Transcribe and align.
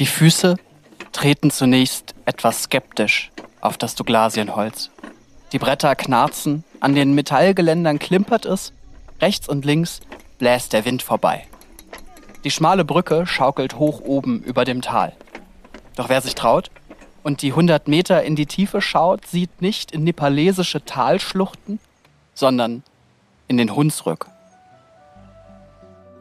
Die 0.00 0.06
Füße 0.06 0.56
treten 1.12 1.50
zunächst 1.50 2.14
etwas 2.24 2.62
skeptisch 2.62 3.30
auf 3.60 3.76
das 3.76 3.94
Douglasienholz. 3.96 4.88
Die 5.52 5.58
Bretter 5.58 5.94
knarzen, 5.94 6.64
an 6.80 6.94
den 6.94 7.14
Metallgeländern 7.14 7.98
klimpert 7.98 8.46
es, 8.46 8.72
rechts 9.20 9.46
und 9.46 9.66
links 9.66 10.00
bläst 10.38 10.72
der 10.72 10.86
Wind 10.86 11.02
vorbei. 11.02 11.46
Die 12.44 12.50
schmale 12.50 12.86
Brücke 12.86 13.26
schaukelt 13.26 13.78
hoch 13.78 14.00
oben 14.00 14.42
über 14.42 14.64
dem 14.64 14.80
Tal. 14.80 15.12
Doch 15.96 16.08
wer 16.08 16.22
sich 16.22 16.34
traut 16.34 16.70
und 17.22 17.42
die 17.42 17.50
100 17.50 17.86
Meter 17.86 18.22
in 18.22 18.36
die 18.36 18.46
Tiefe 18.46 18.80
schaut, 18.80 19.26
sieht 19.26 19.60
nicht 19.60 19.92
in 19.92 20.02
nepalesische 20.02 20.82
Talschluchten, 20.82 21.78
sondern 22.32 22.84
in 23.48 23.58
den 23.58 23.76
Hunsrück. 23.76 24.28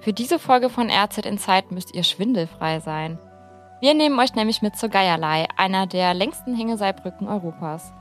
Für 0.02 0.12
diese 0.12 0.38
Folge 0.38 0.70
von 0.70 0.92
RZ 0.92 1.20
in 1.20 1.38
Zeit 1.38 1.72
müsst 1.72 1.96
ihr 1.96 2.04
schwindelfrei 2.04 2.82
sein. 2.82 3.18
Wir 3.82 3.94
nehmen 3.94 4.20
euch 4.20 4.36
nämlich 4.36 4.62
mit 4.62 4.76
zur 4.76 4.90
Geierlei, 4.90 5.48
einer 5.56 5.88
der 5.88 6.14
längsten 6.14 6.54
Hängeseilbrücken 6.54 7.30
Europas. 7.30 7.94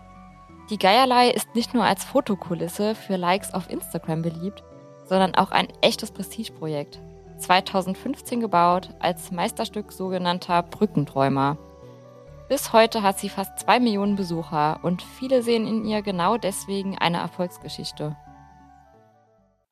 Die 0.71 0.79
Geierlei 0.79 1.31
ist 1.31 1.55
nicht 1.55 1.73
nur 1.73 1.85
als 1.85 2.05
Fotokulisse 2.05 2.97
für 2.97 3.15
Likes 3.15 3.55
auf 3.55 3.71
Instagram 3.71 4.23
beliebt, 4.23 4.65
sondern 5.05 5.37
auch 5.37 5.53
ein 5.53 5.69
echtes 5.81 6.11
Prestigeprojekt. 6.11 7.01
2015 7.39 8.41
gebaut 8.41 8.91
als 8.99 9.31
Meisterstück 9.31 9.93
sogenannter 9.93 10.65
Brückenträumer. 10.65 11.57
Bis 12.49 12.73
heute 12.73 13.03
hat 13.03 13.21
sie 13.21 13.29
fast 13.29 13.61
zwei 13.61 13.79
Millionen 13.79 14.17
Besucher 14.17 14.81
und 14.83 15.03
viele 15.03 15.45
sehen 15.45 15.65
in 15.65 15.85
ihr 15.85 16.03
genau 16.03 16.39
deswegen 16.39 16.99
eine 16.99 17.19
Erfolgsgeschichte. 17.19 18.17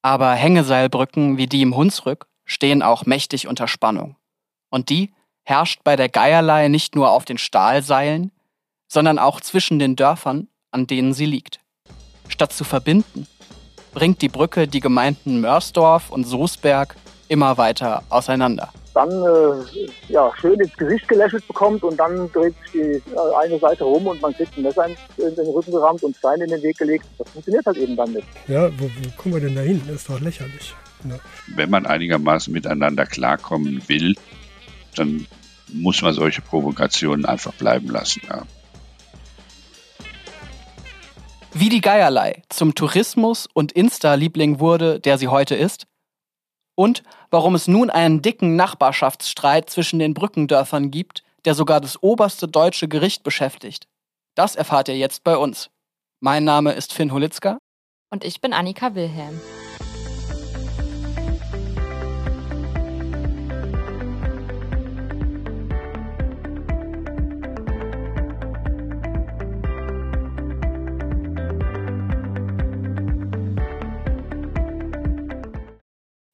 Aber 0.02 0.30
Hängeseilbrücken 0.34 1.36
wie 1.36 1.48
die 1.48 1.62
im 1.62 1.74
Hunsrück 1.74 2.28
stehen 2.44 2.84
auch 2.84 3.06
mächtig 3.06 3.48
unter 3.48 3.66
Spannung. 3.66 4.14
Und 4.70 4.88
die 4.88 5.12
herrscht 5.46 5.80
bei 5.84 5.96
der 5.96 6.08
Geierlei 6.08 6.68
nicht 6.68 6.94
nur 6.94 7.10
auf 7.10 7.24
den 7.24 7.38
Stahlseilen, 7.38 8.32
sondern 8.88 9.18
auch 9.18 9.40
zwischen 9.40 9.78
den 9.78 9.96
Dörfern, 9.96 10.48
an 10.72 10.86
denen 10.86 11.12
sie 11.12 11.26
liegt. 11.26 11.60
Statt 12.28 12.52
zu 12.52 12.64
verbinden, 12.64 13.26
bringt 13.94 14.20
die 14.20 14.28
Brücke 14.28 14.68
die 14.68 14.80
Gemeinden 14.80 15.40
Mörsdorf 15.40 16.10
und 16.10 16.24
Soßberg 16.24 16.96
immer 17.28 17.56
weiter 17.56 18.02
auseinander 18.10 18.72
dann 18.96 19.10
äh, 19.10 19.88
ja, 20.08 20.32
schön 20.40 20.58
ins 20.58 20.74
Gesicht 20.74 21.06
gelächelt 21.06 21.46
bekommt 21.46 21.82
und 21.82 21.98
dann 22.00 22.32
dreht 22.32 22.54
sich 22.62 22.72
die 22.72 23.12
äh, 23.12 23.44
eine 23.44 23.58
Seite 23.58 23.84
rum 23.84 24.06
und 24.06 24.22
man 24.22 24.32
kriegt 24.32 24.56
ein 24.56 24.62
Messer 24.62 24.86
in, 24.86 25.34
den 25.34 25.46
Rücken 25.48 25.70
gerammt 25.70 26.02
und 26.02 26.16
Steine 26.16 26.44
in 26.44 26.50
den 26.50 26.62
Weg 26.62 26.78
gelegt. 26.78 27.04
Das 27.18 27.28
funktioniert 27.28 27.66
halt 27.66 27.76
eben 27.76 27.94
dann 27.94 28.12
nicht. 28.12 28.26
Ja, 28.48 28.70
wo, 28.78 28.84
wo 28.84 29.10
kommen 29.18 29.34
wir 29.34 29.42
denn 29.42 29.54
da 29.54 29.60
hin? 29.60 29.82
Das 29.86 29.96
ist 29.96 30.08
doch 30.08 30.18
lächerlich. 30.18 30.74
Ja. 31.06 31.18
Wenn 31.54 31.68
man 31.68 31.84
einigermaßen 31.84 32.50
miteinander 32.50 33.04
klarkommen 33.04 33.86
will, 33.86 34.14
dann 34.98 35.26
muss 35.72 36.02
man 36.02 36.14
solche 36.14 36.42
Provokationen 36.42 37.24
einfach 37.24 37.52
bleiben 37.54 37.88
lassen. 37.88 38.22
Ja. 38.28 38.42
Wie 41.52 41.68
die 41.68 41.80
Geierlei 41.80 42.42
zum 42.48 42.74
Tourismus- 42.74 43.48
und 43.52 43.72
Insta-Liebling 43.72 44.60
wurde, 44.60 45.00
der 45.00 45.16
sie 45.18 45.28
heute 45.28 45.54
ist, 45.54 45.86
und 46.76 47.02
warum 47.30 47.54
es 47.54 47.66
nun 47.66 47.88
einen 47.88 48.20
dicken 48.20 48.56
Nachbarschaftsstreit 48.56 49.70
zwischen 49.70 49.98
den 49.98 50.12
Brückendörfern 50.12 50.90
gibt, 50.90 51.22
der 51.46 51.54
sogar 51.54 51.80
das 51.80 52.02
oberste 52.02 52.46
deutsche 52.46 52.88
Gericht 52.88 53.22
beschäftigt. 53.22 53.88
Das 54.34 54.54
erfahrt 54.54 54.88
ihr 54.88 54.98
jetzt 54.98 55.24
bei 55.24 55.36
uns. 55.36 55.70
Mein 56.20 56.44
Name 56.44 56.72
ist 56.72 56.92
Finn 56.92 57.12
Holitzka. 57.12 57.58
Und 58.10 58.24
ich 58.24 58.40
bin 58.40 58.52
Annika 58.52 58.94
Wilhelm. 58.94 59.40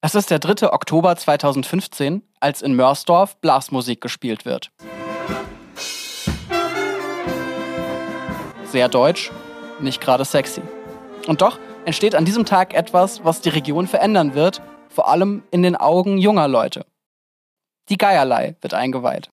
Es 0.05 0.17
ist 0.17 0.33
der 0.33 0.41
3. 0.41 0.73
Oktober 0.73 1.15
2015, 1.15 2.23
als 2.41 2.61
in 2.61 2.75
Mörsdorf 2.75 3.41
Blasmusik 3.41 4.01
gespielt 4.01 4.45
wird. 4.45 4.73
Sehr 8.65 8.89
deutsch, 8.89 9.31
nicht 9.79 10.01
gerade 10.01 10.25
sexy. 10.25 10.61
Und 11.29 11.41
doch 11.41 11.61
entsteht 11.85 12.17
an 12.17 12.25
diesem 12.25 12.45
Tag 12.45 12.75
etwas, 12.75 13.25
was 13.25 13.43
die 13.43 13.51
Region 13.51 13.87
verändern 13.87 14.35
wird, 14.35 14.61
vor 14.89 15.09
allem 15.09 15.45
in 15.53 15.63
den 15.63 15.77
Augen 15.77 16.19
junger 16.19 16.49
Leute. 16.49 16.85
Die 17.89 17.97
Geierlei 17.97 18.57
wird 18.61 18.75
eingeweiht. 18.75 19.31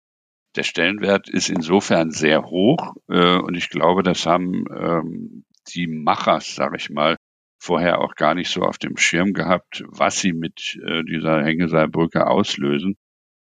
Der 0.55 0.65
Stellenwert 0.65 1.31
ist 1.31 1.49
insofern 1.49 2.11
sehr 2.11 2.45
hoch 2.45 2.93
äh, 3.09 3.39
und 3.39 3.55
ich 3.55 3.71
glaube, 3.71 4.03
das 4.03 4.27
haben 4.27 4.67
ähm, 4.79 5.45
die 5.75 5.87
Machers, 5.87 6.55
sage 6.55 6.77
ich 6.77 6.91
mal, 6.91 7.17
vorher 7.59 8.01
auch 8.01 8.15
gar 8.15 8.35
nicht 8.35 8.51
so 8.51 8.63
auf 8.63 8.79
dem 8.79 8.97
Schirm 8.97 9.33
gehabt, 9.33 9.85
was 9.89 10.21
sie 10.21 10.33
mit 10.33 10.79
äh, 10.85 11.03
dieser 11.05 11.45
Hängeseilbrücke 11.45 12.27
auslösen. 12.27 12.97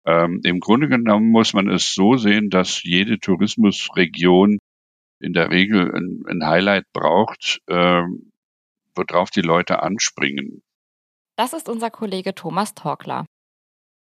Ähm, 0.05 0.39
Im 0.43 0.59
Grunde 0.59 0.87
genommen 0.87 1.29
muss 1.29 1.53
man 1.53 1.69
es 1.69 1.93
so 1.93 2.15
sehen, 2.15 2.49
dass 2.49 2.83
jede 2.83 3.19
Tourismusregion 3.19 4.59
in 5.19 5.33
der 5.33 5.51
Regel 5.51 5.93
ein, 5.93 6.23
ein 6.27 6.45
Highlight 6.47 6.85
braucht, 6.93 7.61
ähm, 7.67 8.31
worauf 8.95 9.29
die 9.29 9.41
Leute 9.41 9.83
anspringen. 9.83 10.63
Das 11.35 11.53
ist 11.53 11.69
unser 11.69 11.91
Kollege 11.91 12.33
Thomas 12.33 12.73
Torkler. 12.73 13.25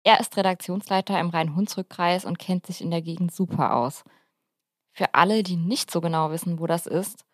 Er 0.05 0.21
ist 0.21 0.37
Redaktionsleiter 0.37 1.19
im 1.19 1.31
Rhein-Hunsrück-Kreis 1.31 2.25
und 2.25 2.39
kennt 2.39 2.67
sich 2.67 2.81
in 2.81 2.91
der 2.91 3.03
Gegend 3.03 3.33
super 3.33 3.75
aus. 3.75 4.05
Für 4.93 5.15
alle, 5.15 5.43
die 5.43 5.57
nicht 5.57 5.91
so 5.91 6.01
genau 6.01 6.31
wissen, 6.31 6.61
wo 6.61 6.67
das 6.67 6.87
ist, 6.87 7.26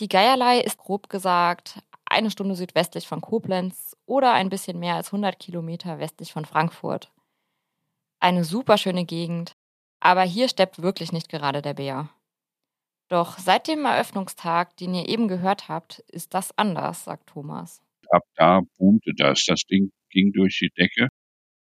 die 0.00 0.08
Geierlei 0.08 0.60
ist 0.60 0.78
grob 0.78 1.08
gesagt 1.08 1.82
eine 2.08 2.30
Stunde 2.30 2.54
südwestlich 2.54 3.08
von 3.08 3.20
Koblenz 3.20 3.96
oder 4.06 4.32
ein 4.32 4.48
bisschen 4.48 4.78
mehr 4.78 4.94
als 4.94 5.08
100 5.08 5.38
Kilometer 5.38 5.98
westlich 5.98 6.32
von 6.32 6.44
Frankfurt. 6.44 7.12
Eine 8.20 8.44
super 8.44 8.78
schöne 8.78 9.04
Gegend, 9.04 9.56
aber 10.00 10.22
hier 10.22 10.48
steppt 10.48 10.82
wirklich 10.82 11.12
nicht 11.12 11.28
gerade 11.28 11.62
der 11.62 11.74
Bär. 11.74 12.08
Doch 13.08 13.38
seit 13.38 13.68
dem 13.68 13.84
Eröffnungstag, 13.84 14.76
den 14.76 14.94
ihr 14.94 15.08
eben 15.08 15.28
gehört 15.28 15.68
habt, 15.68 16.00
ist 16.08 16.34
das 16.34 16.56
anders, 16.56 17.04
sagt 17.04 17.28
Thomas. 17.28 17.82
Ab 18.10 18.24
da 18.36 18.60
boomte 18.78 19.12
das. 19.16 19.44
Das 19.46 19.62
Ding 19.62 19.92
ging 20.10 20.32
durch 20.32 20.58
die 20.60 20.70
Decke. 20.70 21.08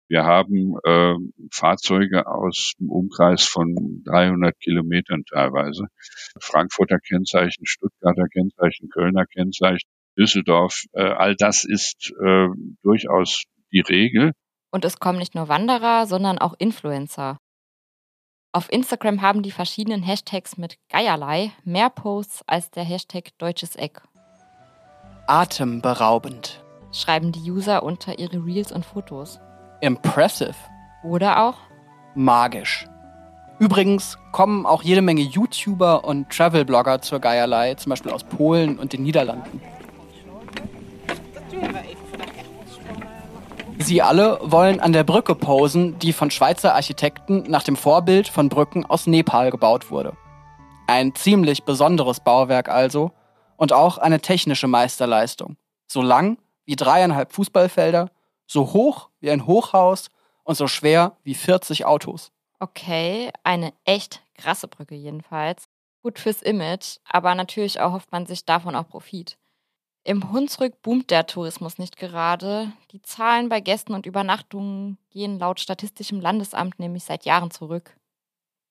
Wir 0.10 0.26
haben 0.26 0.76
äh, 0.84 1.16
Fahrzeuge 1.52 2.28
aus 2.28 2.74
dem 2.80 2.90
Umkreis 2.90 3.44
von 3.44 4.04
300 4.06 4.60
Kilometern 4.60 5.24
teilweise. 5.26 5.88
Frankfurter 6.40 7.00
Kennzeichen, 7.00 7.66
Stuttgarter 7.66 8.28
Kennzeichen, 8.28 8.90
Kölner 8.90 9.26
Kennzeichen, 9.26 9.90
Düsseldorf. 10.18 10.84
Äh, 10.94 11.04
all 11.04 11.36
das 11.36 11.64
ist 11.64 12.14
äh, 12.24 12.48
durchaus 12.84 13.44
die 13.72 13.82
Regel. 13.82 14.34
Und 14.72 14.86
es 14.86 15.00
kommen 15.00 15.20
nicht 15.20 15.36
nur 15.36 15.48
Wanderer, 15.48 16.06
sondern 16.06 16.38
auch 16.38 16.54
Influencer. 16.58 17.38
Auf 18.52 18.72
Instagram 18.72 19.22
haben 19.22 19.42
die 19.42 19.52
verschiedenen 19.52 20.04
Hashtags 20.04 20.58
mit 20.58 20.78
Geierlei 20.90 21.52
mehr 21.64 21.90
Posts 21.90 22.44
als 22.48 22.70
der 22.70 22.84
Hashtag 22.84 23.30
Deutsches 23.40 23.76
Eck. 23.76 24.02
Atemberaubend, 25.26 26.64
schreiben 26.92 27.32
die 27.32 27.50
User 27.50 27.82
unter 27.82 28.20
ihre 28.20 28.46
Reels 28.46 28.72
und 28.72 28.86
Fotos. 28.86 29.40
Impressive. 29.84 30.56
Oder 31.04 31.44
auch 31.44 31.58
magisch. 32.16 32.88
Übrigens 33.60 34.18
kommen 34.32 34.66
auch 34.66 34.82
jede 34.82 35.02
Menge 35.02 35.24
YouTuber 35.24 36.06
und 36.06 36.30
Travel-Blogger 36.30 37.02
zur 37.02 37.20
Geierlei, 37.20 37.76
zum 37.76 37.90
Beispiel 37.90 38.14
aus 38.14 38.24
Polen 38.24 38.80
und 38.80 38.94
den 38.94 39.04
Niederlanden. 39.04 39.60
Sie 43.80 44.02
alle 44.02 44.40
wollen 44.42 44.80
an 44.80 44.94
der 44.94 45.04
Brücke 45.04 45.36
posen, 45.36 46.00
die 46.00 46.14
von 46.14 46.32
Schweizer 46.32 46.76
Architekten 46.76 47.44
nach 47.50 47.64
dem 47.64 47.76
Vorbild 47.76 48.30
von 48.30 48.48
Brücken 48.48 48.86
aus 48.86 49.06
Nepal 49.06 49.52
gebaut 49.52 49.92
wurde. 49.92 50.14
Ein 50.88 51.14
ziemlich 51.14 51.66
besonderes 51.66 52.22
Bauwerk 52.22 52.70
also 52.70 53.12
und 53.58 53.74
auch 53.74 53.98
eine 53.98 54.22
technische 54.22 54.68
Meisterleistung. 54.68 55.58
So 55.88 56.02
lang 56.02 56.38
wie 56.66 56.78
dreieinhalb 56.78 57.34
Fußballfelder 57.34 58.10
so 58.46 58.74
hoch 58.74 59.10
wie 59.20 59.32
ein 59.32 59.48
Hochhaus 59.48 60.10
und 60.44 60.56
so 60.56 60.68
schwer 60.68 61.18
wie 61.24 61.36
40 61.36 61.86
Autos. 61.86 62.32
Okay, 62.60 63.32
eine 63.44 63.74
echt 63.86 64.22
krasse 64.36 64.68
Brücke 64.68 64.96
jedenfalls. 64.96 65.66
Gut 66.02 66.20
fürs 66.20 66.42
Image, 66.42 66.98
aber 67.06 67.34
natürlich 67.36 67.78
erhofft 67.78 68.12
man 68.12 68.26
sich 68.26 68.46
davon 68.46 68.76
auch 68.76 68.88
Profit. 68.88 69.38
Im 70.06 70.34
Hunsrück 70.34 70.82
boomt 70.82 71.12
der 71.12 71.28
Tourismus 71.28 71.78
nicht 71.78 71.96
gerade. 71.96 72.74
Die 72.92 73.02
Zahlen 73.02 73.48
bei 73.48 73.62
Gästen 73.62 73.94
und 73.94 74.06
Übernachtungen 74.06 74.98
gehen 75.12 75.40
laut 75.40 75.62
Statistischem 75.62 76.20
Landesamt 76.20 76.78
nämlich 76.78 77.06
seit 77.06 77.24
Jahren 77.24 77.52
zurück. 77.52 77.96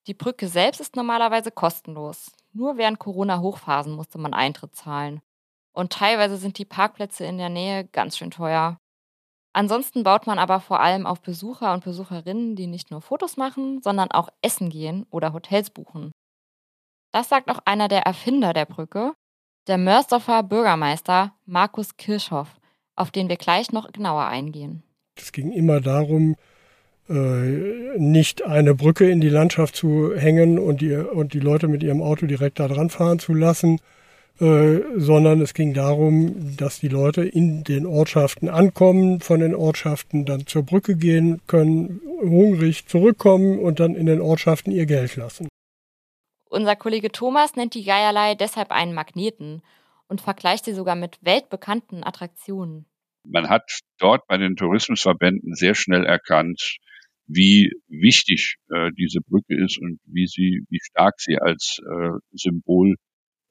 Die 0.06 0.14
Brücke 0.14 0.48
selbst 0.48 0.80
ist 0.80 0.94
normalerweise 0.94 1.50
kostenlos. 1.50 2.32
Nur 2.52 2.76
während 2.76 2.98
Corona-Hochphasen 2.98 3.94
musste 3.94 4.18
man 4.18 4.34
Eintritt 4.34 4.76
zahlen. 4.76 5.22
Und 5.72 5.92
teilweise 5.94 6.36
sind 6.36 6.58
die 6.58 6.66
Parkplätze 6.66 7.24
in 7.24 7.38
der 7.38 7.48
Nähe 7.48 7.86
ganz 7.86 8.18
schön 8.18 8.30
teuer. 8.30 8.78
Ansonsten 9.52 10.02
baut 10.02 10.26
man 10.26 10.38
aber 10.38 10.60
vor 10.60 10.80
allem 10.80 11.06
auf 11.06 11.20
Besucher 11.20 11.74
und 11.74 11.84
Besucherinnen, 11.84 12.56
die 12.56 12.66
nicht 12.66 12.90
nur 12.90 13.02
Fotos 13.02 13.36
machen, 13.36 13.82
sondern 13.82 14.10
auch 14.10 14.30
essen 14.40 14.70
gehen 14.70 15.06
oder 15.10 15.32
Hotels 15.32 15.70
buchen. 15.70 16.10
Das 17.12 17.28
sagt 17.28 17.50
auch 17.50 17.60
einer 17.66 17.88
der 17.88 18.02
Erfinder 18.02 18.54
der 18.54 18.64
Brücke, 18.64 19.12
der 19.66 19.76
Mörsdorfer 19.76 20.42
Bürgermeister 20.42 21.34
Markus 21.44 21.96
Kirchhoff, 21.96 22.48
auf 22.96 23.10
den 23.10 23.28
wir 23.28 23.36
gleich 23.36 23.72
noch 23.72 23.92
genauer 23.92 24.26
eingehen. 24.26 24.82
Es 25.16 25.32
ging 25.32 25.52
immer 25.52 25.80
darum, 25.80 26.36
äh, 27.08 27.98
nicht 27.98 28.42
eine 28.42 28.74
Brücke 28.74 29.10
in 29.10 29.20
die 29.20 29.28
Landschaft 29.28 29.76
zu 29.76 30.16
hängen 30.16 30.58
und 30.58 30.80
die, 30.80 30.94
und 30.94 31.34
die 31.34 31.40
Leute 31.40 31.68
mit 31.68 31.82
ihrem 31.82 32.00
Auto 32.00 32.26
direkt 32.26 32.58
da 32.58 32.68
dran 32.68 32.88
fahren 32.88 33.18
zu 33.18 33.34
lassen, 33.34 33.78
äh, 34.42 34.98
sondern 34.98 35.40
es 35.40 35.54
ging 35.54 35.72
darum, 35.72 36.56
dass 36.56 36.80
die 36.80 36.88
Leute 36.88 37.22
in 37.22 37.62
den 37.62 37.86
Ortschaften 37.86 38.48
ankommen, 38.48 39.20
von 39.20 39.38
den 39.38 39.54
Ortschaften 39.54 40.24
dann 40.24 40.48
zur 40.48 40.64
Brücke 40.64 40.96
gehen 40.96 41.40
können, 41.46 42.00
hungrig 42.20 42.86
zurückkommen 42.88 43.60
und 43.60 43.78
dann 43.78 43.94
in 43.94 44.06
den 44.06 44.20
Ortschaften 44.20 44.72
ihr 44.72 44.86
Geld 44.86 45.14
lassen. 45.14 45.46
Unser 46.50 46.74
Kollege 46.74 47.12
Thomas 47.12 47.54
nennt 47.54 47.74
die 47.74 47.84
Geierlei 47.84 48.34
deshalb 48.34 48.72
einen 48.72 48.94
Magneten 48.94 49.62
und 50.08 50.20
vergleicht 50.20 50.64
sie 50.64 50.74
sogar 50.74 50.96
mit 50.96 51.18
weltbekannten 51.20 52.02
Attraktionen. 52.02 52.86
Man 53.24 53.48
hat 53.48 53.70
dort 53.98 54.26
bei 54.26 54.38
den 54.38 54.56
Tourismusverbänden 54.56 55.54
sehr 55.54 55.76
schnell 55.76 56.04
erkannt, 56.04 56.78
wie 57.28 57.70
wichtig 57.86 58.56
äh, 58.70 58.90
diese 58.98 59.20
Brücke 59.20 59.54
ist 59.54 59.78
und 59.80 60.00
wie 60.04 60.26
sie, 60.26 60.64
wie 60.68 60.80
stark 60.82 61.20
sie 61.20 61.38
als 61.38 61.78
äh, 61.78 62.10
Symbol 62.32 62.96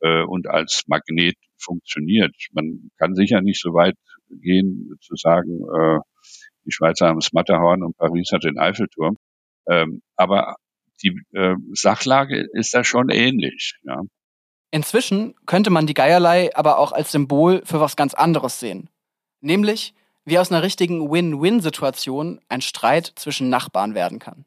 äh, 0.02 0.24
und 0.24 0.48
als 0.48 0.84
Magnet 0.88 1.38
funktioniert. 1.58 2.36
Man 2.52 2.92
kann 2.98 3.16
sicher 3.16 3.42
nicht 3.42 3.62
so 3.62 3.74
weit 3.74 3.96
gehen 4.30 4.98
zu 5.02 5.16
sagen, 5.16 5.62
äh, 5.64 6.00
die 6.66 6.72
Schweizer 6.72 7.08
haben 7.08 7.20
das 7.20 7.34
Matterhorn 7.34 7.84
und 7.84 7.98
Paris 7.98 8.32
hat 8.32 8.44
den 8.44 8.60
Eiffelturm. 8.60 9.18
Ähm, 9.68 10.02
aber 10.16 10.56
die 11.02 11.20
äh, 11.34 11.56
Sachlage 11.74 12.48
ist 12.54 12.74
da 12.74 12.84
schon 12.84 13.10
ähnlich. 13.10 13.80
Ja. 13.84 14.02
Inzwischen 14.70 15.36
könnte 15.46 15.70
man 15.70 15.88
die 15.88 15.94
Geierlei 15.94 16.56
aber 16.56 16.78
auch 16.78 16.92
als 16.92 17.12
Symbol 17.12 17.62
für 17.66 17.80
was 17.80 17.96
ganz 17.96 18.14
anderes 18.14 18.60
sehen. 18.60 18.90
Nämlich 19.42 19.94
wie 20.24 20.38
aus 20.38 20.52
einer 20.52 20.62
richtigen 20.62 21.12
Win-Win-Situation 21.12 22.42
ein 22.48 22.62
Streit 22.62 23.12
zwischen 23.16 23.50
Nachbarn 23.50 23.96
werden 23.96 24.20
kann. 24.20 24.46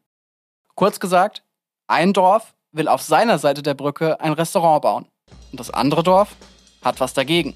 Kurz 0.73 1.01
gesagt, 1.01 1.43
ein 1.87 2.13
Dorf 2.13 2.55
will 2.71 2.87
auf 2.87 3.01
seiner 3.01 3.39
Seite 3.39 3.61
der 3.61 3.73
Brücke 3.73 4.19
ein 4.21 4.33
Restaurant 4.33 4.81
bauen 4.81 5.07
und 5.55 5.61
das 5.61 5.71
andere 5.71 6.03
Dorf 6.03 6.35
hat 6.83 6.99
was 6.99 7.13
dagegen, 7.13 7.55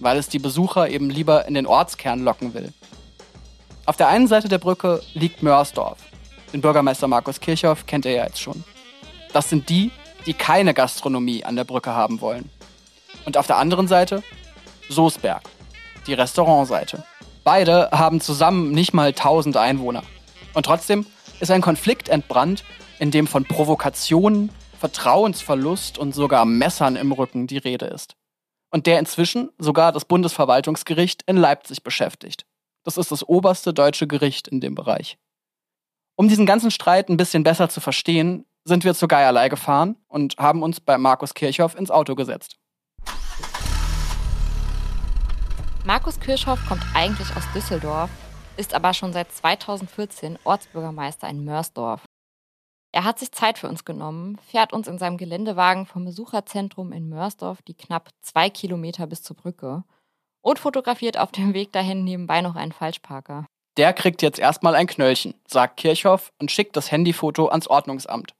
weil 0.00 0.18
es 0.18 0.28
die 0.28 0.38
Besucher 0.38 0.90
eben 0.90 1.08
lieber 1.08 1.46
in 1.46 1.54
den 1.54 1.66
Ortskern 1.66 2.22
locken 2.22 2.52
will. 2.52 2.74
Auf 3.86 3.96
der 3.96 4.08
einen 4.08 4.28
Seite 4.28 4.50
der 4.50 4.58
Brücke 4.58 5.00
liegt 5.14 5.42
Mörsdorf. 5.42 5.96
Den 6.52 6.60
Bürgermeister 6.60 7.08
Markus 7.08 7.40
Kirchhoff 7.40 7.86
kennt 7.86 8.04
ihr 8.04 8.12
ja 8.12 8.24
jetzt 8.24 8.42
schon. 8.42 8.64
Das 9.32 9.48
sind 9.48 9.70
die, 9.70 9.90
die 10.26 10.34
keine 10.34 10.74
Gastronomie 10.74 11.42
an 11.42 11.56
der 11.56 11.64
Brücke 11.64 11.94
haben 11.94 12.20
wollen. 12.20 12.50
Und 13.24 13.38
auf 13.38 13.46
der 13.46 13.56
anderen 13.56 13.88
Seite 13.88 14.22
Soßberg, 14.90 15.40
die 16.06 16.12
Restaurantseite. 16.12 17.02
Beide 17.44 17.88
haben 17.92 18.20
zusammen 18.20 18.72
nicht 18.72 18.92
mal 18.92 19.08
1000 19.08 19.56
Einwohner. 19.56 20.02
Und 20.52 20.66
trotzdem 20.66 21.06
ist 21.40 21.50
ein 21.50 21.62
Konflikt 21.62 22.10
entbrannt, 22.10 22.62
in 22.98 23.10
dem 23.10 23.26
von 23.26 23.46
Provokationen, 23.46 24.50
Vertrauensverlust 24.78 25.98
und 25.98 26.14
sogar 26.14 26.44
Messern 26.44 26.94
im 26.94 27.10
Rücken 27.10 27.46
die 27.46 27.58
Rede 27.58 27.86
ist. 27.86 28.14
Und 28.70 28.86
der 28.86 28.98
inzwischen 28.98 29.50
sogar 29.58 29.92
das 29.92 30.04
Bundesverwaltungsgericht 30.04 31.22
in 31.26 31.36
Leipzig 31.36 31.82
beschäftigt. 31.82 32.46
Das 32.84 32.96
ist 32.96 33.10
das 33.10 33.26
oberste 33.26 33.74
deutsche 33.74 34.06
Gericht 34.06 34.46
in 34.46 34.60
dem 34.60 34.74
Bereich. 34.74 35.18
Um 36.16 36.28
diesen 36.28 36.46
ganzen 36.46 36.70
Streit 36.70 37.08
ein 37.08 37.16
bisschen 37.16 37.42
besser 37.42 37.68
zu 37.68 37.80
verstehen, 37.80 38.44
sind 38.64 38.84
wir 38.84 38.94
zur 38.94 39.08
Geierlei 39.08 39.48
gefahren 39.48 39.96
und 40.06 40.36
haben 40.38 40.62
uns 40.62 40.80
bei 40.80 40.96
Markus 40.96 41.34
Kirchhoff 41.34 41.74
ins 41.74 41.90
Auto 41.90 42.14
gesetzt. 42.14 42.56
Markus 45.84 46.20
Kirchhoff 46.20 46.60
kommt 46.68 46.82
eigentlich 46.94 47.34
aus 47.34 47.44
Düsseldorf, 47.54 48.10
ist 48.56 48.74
aber 48.74 48.92
schon 48.94 49.12
seit 49.12 49.32
2014 49.32 50.38
Ortsbürgermeister 50.44 51.28
in 51.28 51.44
Mörsdorf. 51.44 52.07
Er 52.98 53.04
hat 53.04 53.20
sich 53.20 53.30
Zeit 53.30 53.58
für 53.58 53.68
uns 53.68 53.84
genommen, 53.84 54.40
fährt 54.50 54.72
uns 54.72 54.88
in 54.88 54.98
seinem 54.98 55.18
Geländewagen 55.18 55.86
vom 55.86 56.04
Besucherzentrum 56.04 56.90
in 56.90 57.08
Mörsdorf 57.08 57.62
die 57.62 57.74
knapp 57.74 58.10
zwei 58.22 58.50
Kilometer 58.50 59.06
bis 59.06 59.22
zur 59.22 59.36
Brücke 59.36 59.84
und 60.40 60.58
fotografiert 60.58 61.16
auf 61.16 61.30
dem 61.30 61.54
Weg 61.54 61.70
dahin 61.70 62.02
nebenbei 62.02 62.40
noch 62.40 62.56
einen 62.56 62.72
Falschparker. 62.72 63.46
Der 63.76 63.92
kriegt 63.92 64.20
jetzt 64.20 64.40
erstmal 64.40 64.74
ein 64.74 64.88
Knöllchen, 64.88 65.34
sagt 65.46 65.76
Kirchhoff 65.76 66.32
und 66.40 66.50
schickt 66.50 66.74
das 66.76 66.90
Handyfoto 66.90 67.46
ans 67.46 67.68
Ordnungsamt. 67.68 68.34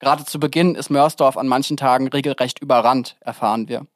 Gerade 0.00 0.24
zu 0.24 0.40
Beginn 0.40 0.74
ist 0.74 0.90
Mörsdorf 0.90 1.36
an 1.36 1.46
manchen 1.46 1.76
Tagen 1.76 2.08
regelrecht 2.08 2.58
überrannt, 2.58 3.16
erfahren 3.20 3.68
wir. 3.68 3.86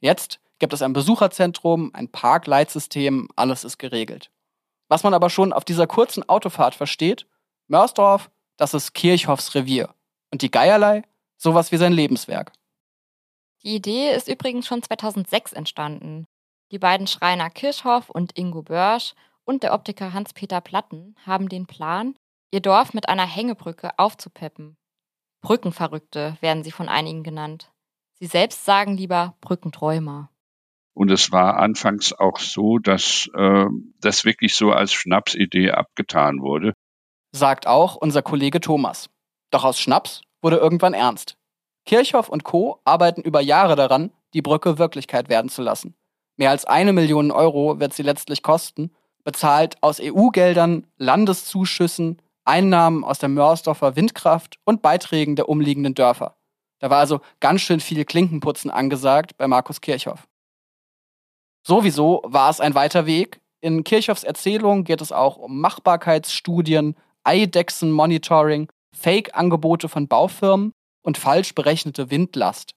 Jetzt 0.00 0.40
gibt 0.60 0.72
es 0.72 0.80
ein 0.80 0.94
Besucherzentrum, 0.94 1.90
ein 1.92 2.08
Parkleitsystem, 2.08 3.28
alles 3.36 3.64
ist 3.64 3.76
geregelt. 3.76 4.30
Was 4.88 5.02
man 5.02 5.12
aber 5.12 5.28
schon 5.28 5.52
auf 5.52 5.66
dieser 5.66 5.86
kurzen 5.86 6.26
Autofahrt 6.26 6.74
versteht, 6.74 7.26
Mörsdorf, 7.68 8.30
das 8.60 8.74
ist 8.74 8.92
Kirchhoffs 8.92 9.54
Revier. 9.54 9.94
Und 10.30 10.42
die 10.42 10.50
Geierlei, 10.50 11.02
sowas 11.38 11.72
wie 11.72 11.78
sein 11.78 11.94
Lebenswerk. 11.94 12.52
Die 13.62 13.74
Idee 13.74 14.10
ist 14.10 14.28
übrigens 14.28 14.66
schon 14.66 14.82
2006 14.82 15.54
entstanden. 15.54 16.26
Die 16.70 16.78
beiden 16.78 17.06
Schreiner 17.06 17.48
Kirchhoff 17.48 18.10
und 18.10 18.38
Ingo 18.38 18.62
Börsch 18.62 19.14
und 19.44 19.62
der 19.62 19.72
Optiker 19.72 20.12
Hans-Peter 20.12 20.60
Platten 20.60 21.16
haben 21.24 21.48
den 21.48 21.66
Plan, 21.66 22.14
ihr 22.52 22.60
Dorf 22.60 22.92
mit 22.92 23.08
einer 23.08 23.26
Hängebrücke 23.26 23.98
aufzupeppen. 23.98 24.76
Brückenverrückte 25.40 26.36
werden 26.42 26.62
sie 26.62 26.70
von 26.70 26.90
einigen 26.90 27.22
genannt. 27.22 27.72
Sie 28.18 28.26
selbst 28.26 28.66
sagen 28.66 28.94
lieber 28.94 29.36
Brückenträumer. 29.40 30.30
Und 30.92 31.10
es 31.10 31.32
war 31.32 31.56
anfangs 31.56 32.12
auch 32.12 32.38
so, 32.38 32.78
dass 32.78 33.30
äh, 33.34 33.66
das 34.00 34.26
wirklich 34.26 34.54
so 34.54 34.72
als 34.72 34.92
Schnapsidee 34.92 35.70
abgetan 35.70 36.40
wurde. 36.40 36.74
Sagt 37.32 37.66
auch 37.66 37.96
unser 37.96 38.22
Kollege 38.22 38.60
Thomas. 38.60 39.08
Doch 39.50 39.64
aus 39.64 39.78
Schnaps 39.78 40.22
wurde 40.42 40.56
irgendwann 40.56 40.94
ernst. 40.94 41.36
Kirchhoff 41.86 42.28
und 42.28 42.44
Co. 42.44 42.80
arbeiten 42.84 43.22
über 43.22 43.40
Jahre 43.40 43.76
daran, 43.76 44.12
die 44.34 44.42
Brücke 44.42 44.78
Wirklichkeit 44.78 45.28
werden 45.28 45.48
zu 45.48 45.62
lassen. 45.62 45.94
Mehr 46.36 46.50
als 46.50 46.64
eine 46.64 46.92
Million 46.92 47.30
Euro 47.30 47.80
wird 47.80 47.92
sie 47.92 48.02
letztlich 48.02 48.42
kosten, 48.42 48.90
bezahlt 49.24 49.82
aus 49.82 50.00
EU-Geldern, 50.00 50.86
Landeszuschüssen, 50.96 52.20
Einnahmen 52.44 53.04
aus 53.04 53.18
der 53.18 53.28
Mörsdorfer 53.28 53.96
Windkraft 53.96 54.58
und 54.64 54.82
Beiträgen 54.82 55.36
der 55.36 55.48
umliegenden 55.48 55.94
Dörfer. 55.94 56.36
Da 56.78 56.90
war 56.90 56.98
also 56.98 57.20
ganz 57.40 57.60
schön 57.60 57.80
viel 57.80 58.04
Klinkenputzen 58.04 58.70
angesagt 58.70 59.36
bei 59.36 59.46
Markus 59.46 59.80
Kirchhoff. 59.80 60.26
Sowieso 61.62 62.22
war 62.24 62.48
es 62.50 62.60
ein 62.60 62.74
weiter 62.74 63.04
Weg. 63.04 63.40
In 63.60 63.84
Kirchhoffs 63.84 64.24
Erzählung 64.24 64.84
geht 64.84 65.02
es 65.02 65.12
auch 65.12 65.36
um 65.36 65.60
Machbarkeitsstudien, 65.60 66.96
Eidechsen-Monitoring, 67.24 68.68
Fake-Angebote 68.96 69.88
von 69.88 70.08
Baufirmen 70.08 70.72
und 71.02 71.18
falsch 71.18 71.54
berechnete 71.54 72.10
Windlast. 72.10 72.72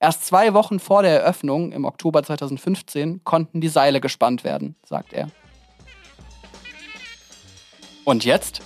Erst 0.00 0.26
zwei 0.26 0.54
Wochen 0.54 0.78
vor 0.78 1.02
der 1.02 1.20
Eröffnung 1.20 1.72
im 1.72 1.84
Oktober 1.84 2.22
2015 2.22 3.24
konnten 3.24 3.60
die 3.60 3.68
Seile 3.68 4.00
gespannt 4.00 4.44
werden, 4.44 4.76
sagt 4.84 5.12
er. 5.12 5.28
Und 8.04 8.24
jetzt 8.24 8.62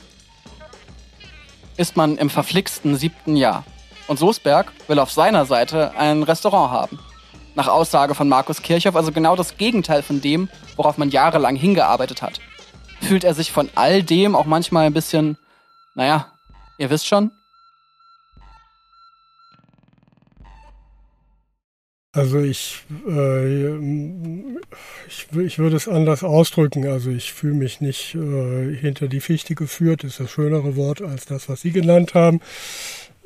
ist 1.76 1.96
man 1.96 2.18
im 2.18 2.28
verflixten 2.28 2.96
siebten 2.96 3.34
Jahr. 3.34 3.64
Und 4.08 4.18
Soßberg 4.18 4.72
will 4.88 4.98
auf 4.98 5.10
seiner 5.10 5.46
Seite 5.46 5.96
ein 5.96 6.22
Restaurant 6.22 6.70
haben. 6.70 6.98
Nach 7.54 7.68
Aussage 7.68 8.14
von 8.14 8.28
Markus 8.28 8.62
Kirchhoff 8.62 8.96
also 8.96 9.10
genau 9.10 9.36
das 9.36 9.56
Gegenteil 9.56 10.02
von 10.02 10.20
dem, 10.20 10.48
worauf 10.76 10.98
man 10.98 11.10
jahrelang 11.10 11.56
hingearbeitet 11.56 12.22
hat. 12.22 12.40
Fühlt 13.02 13.24
er 13.24 13.34
sich 13.34 13.52
von 13.52 13.68
all 13.74 14.02
dem 14.02 14.34
auch 14.34 14.46
manchmal 14.46 14.86
ein 14.86 14.94
bisschen, 14.94 15.36
naja, 15.94 16.32
ihr 16.78 16.88
wisst 16.88 17.06
schon? 17.06 17.30
Also 22.14 22.40
ich, 22.40 22.84
äh, 23.08 23.74
ich, 25.08 25.28
ich 25.34 25.58
würde 25.58 25.76
es 25.76 25.88
anders 25.88 26.22
ausdrücken. 26.22 26.86
Also 26.86 27.10
ich 27.10 27.32
fühle 27.32 27.54
mich 27.54 27.80
nicht 27.80 28.14
äh, 28.14 28.76
hinter 28.76 29.08
die 29.08 29.20
Fichte 29.20 29.54
geführt, 29.54 30.04
ist 30.04 30.20
das 30.20 30.30
schönere 30.30 30.76
Wort 30.76 31.00
als 31.00 31.24
das, 31.24 31.48
was 31.48 31.62
Sie 31.62 31.72
genannt 31.72 32.12
haben. 32.12 32.40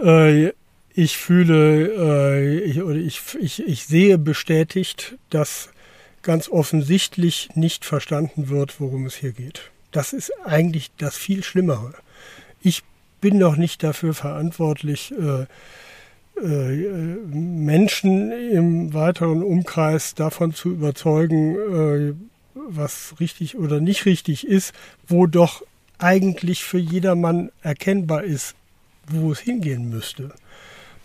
Äh, 0.01 0.53
ich 0.95 1.19
fühle, 1.19 1.89
äh, 1.99 2.61
ich, 2.61 2.79
ich, 2.79 3.37
ich, 3.41 3.67
ich 3.67 3.85
sehe 3.87 4.19
bestätigt, 4.19 5.19
dass 5.31 5.71
ganz 6.27 6.49
offensichtlich 6.49 7.49
nicht 7.55 7.85
verstanden 7.85 8.49
wird, 8.49 8.81
worum 8.81 9.07
es 9.07 9.15
hier 9.15 9.33
geht. 9.33 9.71
Das 9.93 10.13
ist 10.13 10.33
eigentlich 10.45 10.91
das 10.99 11.17
viel 11.17 11.45
Schlimmere. 11.45 11.95
Ich 12.61 12.83
bin 13.21 13.39
noch 13.39 13.57
nicht 13.57 13.83
dafür 13.83 14.13
verantwortlich, 14.13 15.15
äh, 15.19 15.47
äh, 16.43 17.17
Menschen 17.31 18.33
im 18.33 18.93
weiteren 18.93 19.43
Umkreis 19.43 20.15
davon 20.15 20.53
zu 20.53 20.71
überzeugen, 20.71 21.55
äh, 21.55 22.15
was 22.55 23.15
richtig 23.21 23.57
oder 23.57 23.81
nicht 23.81 24.05
richtig 24.05 24.47
ist, 24.47 24.75
wo 25.07 25.27
doch 25.27 25.63
eigentlich 25.99 26.65
für 26.65 26.79
jedermann 26.79 27.53
erkennbar 27.63 28.25
ist, 28.25 28.57
wo 29.09 29.31
es 29.31 29.39
hingehen 29.39 29.89
müsste. 29.89 30.35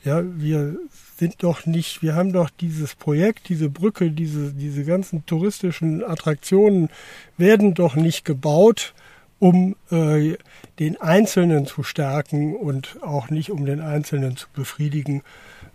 Ja, 0.04 0.24
wir 0.26 0.78
sind 1.22 1.44
doch 1.44 1.68
nicht, 1.68 2.02
wir 2.02 2.16
haben 2.16 2.34
doch 2.34 2.50
dieses 2.50 2.96
Projekt, 2.96 3.48
diese 3.50 3.70
Brücke, 3.70 4.10
diese, 4.10 4.54
diese 4.54 4.84
ganzen 4.84 5.24
touristischen 5.28 6.04
Attraktionen 6.04 6.90
werden 7.38 7.76
doch 7.76 7.96
nicht 7.96 8.26
gebaut, 8.26 8.96
um 9.38 9.76
äh, 9.92 10.36
den 10.80 11.00
Einzelnen 11.00 11.68
zu 11.68 11.84
stärken 11.84 12.56
und 12.56 12.98
auch 13.04 13.30
nicht 13.30 13.52
um 13.52 13.66
den 13.66 13.82
Einzelnen 13.82 14.36
zu 14.36 14.48
befriedigen, 14.52 15.22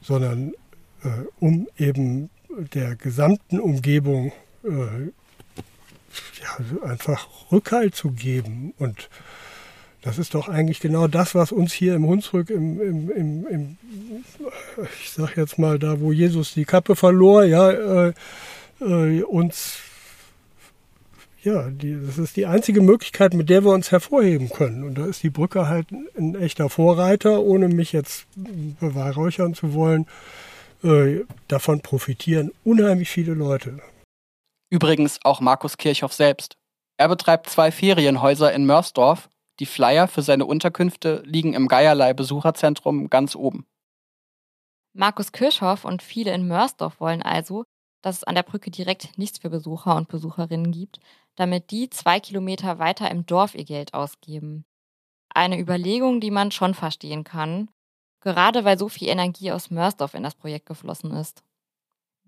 sondern 0.02 0.52
äh, 1.04 1.10
um 1.38 1.68
eben 1.78 2.28
der 2.74 2.96
gesamten 2.96 3.60
Umgebung 3.60 4.32
äh, 4.64 5.12
ja, 6.42 6.82
einfach 6.88 7.28
Rückhalt 7.52 7.94
zu 7.94 8.10
geben 8.10 8.74
und 8.80 9.08
das 10.06 10.18
ist 10.18 10.34
doch 10.34 10.48
eigentlich 10.48 10.78
genau 10.78 11.08
das, 11.08 11.34
was 11.34 11.50
uns 11.50 11.72
hier 11.72 11.96
im 11.96 12.06
Hunsrück, 12.06 12.50
im, 12.50 12.80
im, 12.80 13.10
im, 13.10 13.46
im 13.48 13.78
ich 15.02 15.10
sag 15.10 15.36
jetzt 15.36 15.58
mal, 15.58 15.80
da 15.80 16.00
wo 16.00 16.12
Jesus 16.12 16.54
die 16.54 16.64
Kappe 16.64 16.94
verlor, 16.94 17.42
ja, 17.42 17.70
äh, 17.72 18.12
äh, 18.80 19.24
uns, 19.24 19.78
ja, 21.42 21.70
die, 21.70 21.98
das 22.06 22.18
ist 22.18 22.36
die 22.36 22.46
einzige 22.46 22.82
Möglichkeit, 22.82 23.34
mit 23.34 23.50
der 23.50 23.64
wir 23.64 23.72
uns 23.72 23.90
hervorheben 23.90 24.48
können. 24.48 24.84
Und 24.84 24.96
da 24.96 25.06
ist 25.06 25.24
die 25.24 25.30
Brücke 25.30 25.66
halt 25.66 25.88
ein 26.16 26.36
echter 26.36 26.70
Vorreiter, 26.70 27.40
ohne 27.42 27.66
mich 27.66 27.90
jetzt 27.90 28.28
beweihräuchern 28.36 29.54
zu 29.54 29.74
wollen. 29.74 30.06
Äh, 30.84 31.24
davon 31.48 31.80
profitieren 31.80 32.52
unheimlich 32.62 33.10
viele 33.10 33.34
Leute. 33.34 33.80
Übrigens 34.70 35.18
auch 35.24 35.40
Markus 35.40 35.76
Kirchhoff 35.76 36.12
selbst. 36.12 36.56
Er 36.96 37.08
betreibt 37.08 37.50
zwei 37.50 37.72
Ferienhäuser 37.72 38.52
in 38.52 38.66
Mörsdorf 38.66 39.28
die 39.58 39.66
Flyer 39.66 40.08
für 40.08 40.22
seine 40.22 40.46
Unterkünfte 40.46 41.22
liegen 41.24 41.54
im 41.54 41.68
Geierlei 41.68 42.12
Besucherzentrum 42.12 43.08
ganz 43.08 43.34
oben. 43.34 43.66
Markus 44.92 45.32
Kirchhoff 45.32 45.84
und 45.84 46.02
viele 46.02 46.32
in 46.32 46.48
Mörsdorf 46.48 47.00
wollen 47.00 47.22
also, 47.22 47.64
dass 48.02 48.18
es 48.18 48.24
an 48.24 48.34
der 48.34 48.42
Brücke 48.42 48.70
direkt 48.70 49.18
nichts 49.18 49.38
für 49.38 49.50
Besucher 49.50 49.96
und 49.96 50.08
Besucherinnen 50.08 50.72
gibt, 50.72 51.00
damit 51.34 51.70
die 51.70 51.90
zwei 51.90 52.20
Kilometer 52.20 52.78
weiter 52.78 53.10
im 53.10 53.26
Dorf 53.26 53.54
ihr 53.54 53.64
Geld 53.64 53.94
ausgeben. 53.94 54.64
Eine 55.28 55.58
Überlegung, 55.58 56.20
die 56.20 56.30
man 56.30 56.50
schon 56.50 56.72
verstehen 56.72 57.24
kann, 57.24 57.68
gerade 58.20 58.64
weil 58.64 58.78
so 58.78 58.88
viel 58.88 59.08
Energie 59.08 59.52
aus 59.52 59.70
Mörsdorf 59.70 60.14
in 60.14 60.22
das 60.22 60.34
Projekt 60.34 60.66
geflossen 60.66 61.10
ist. 61.12 61.42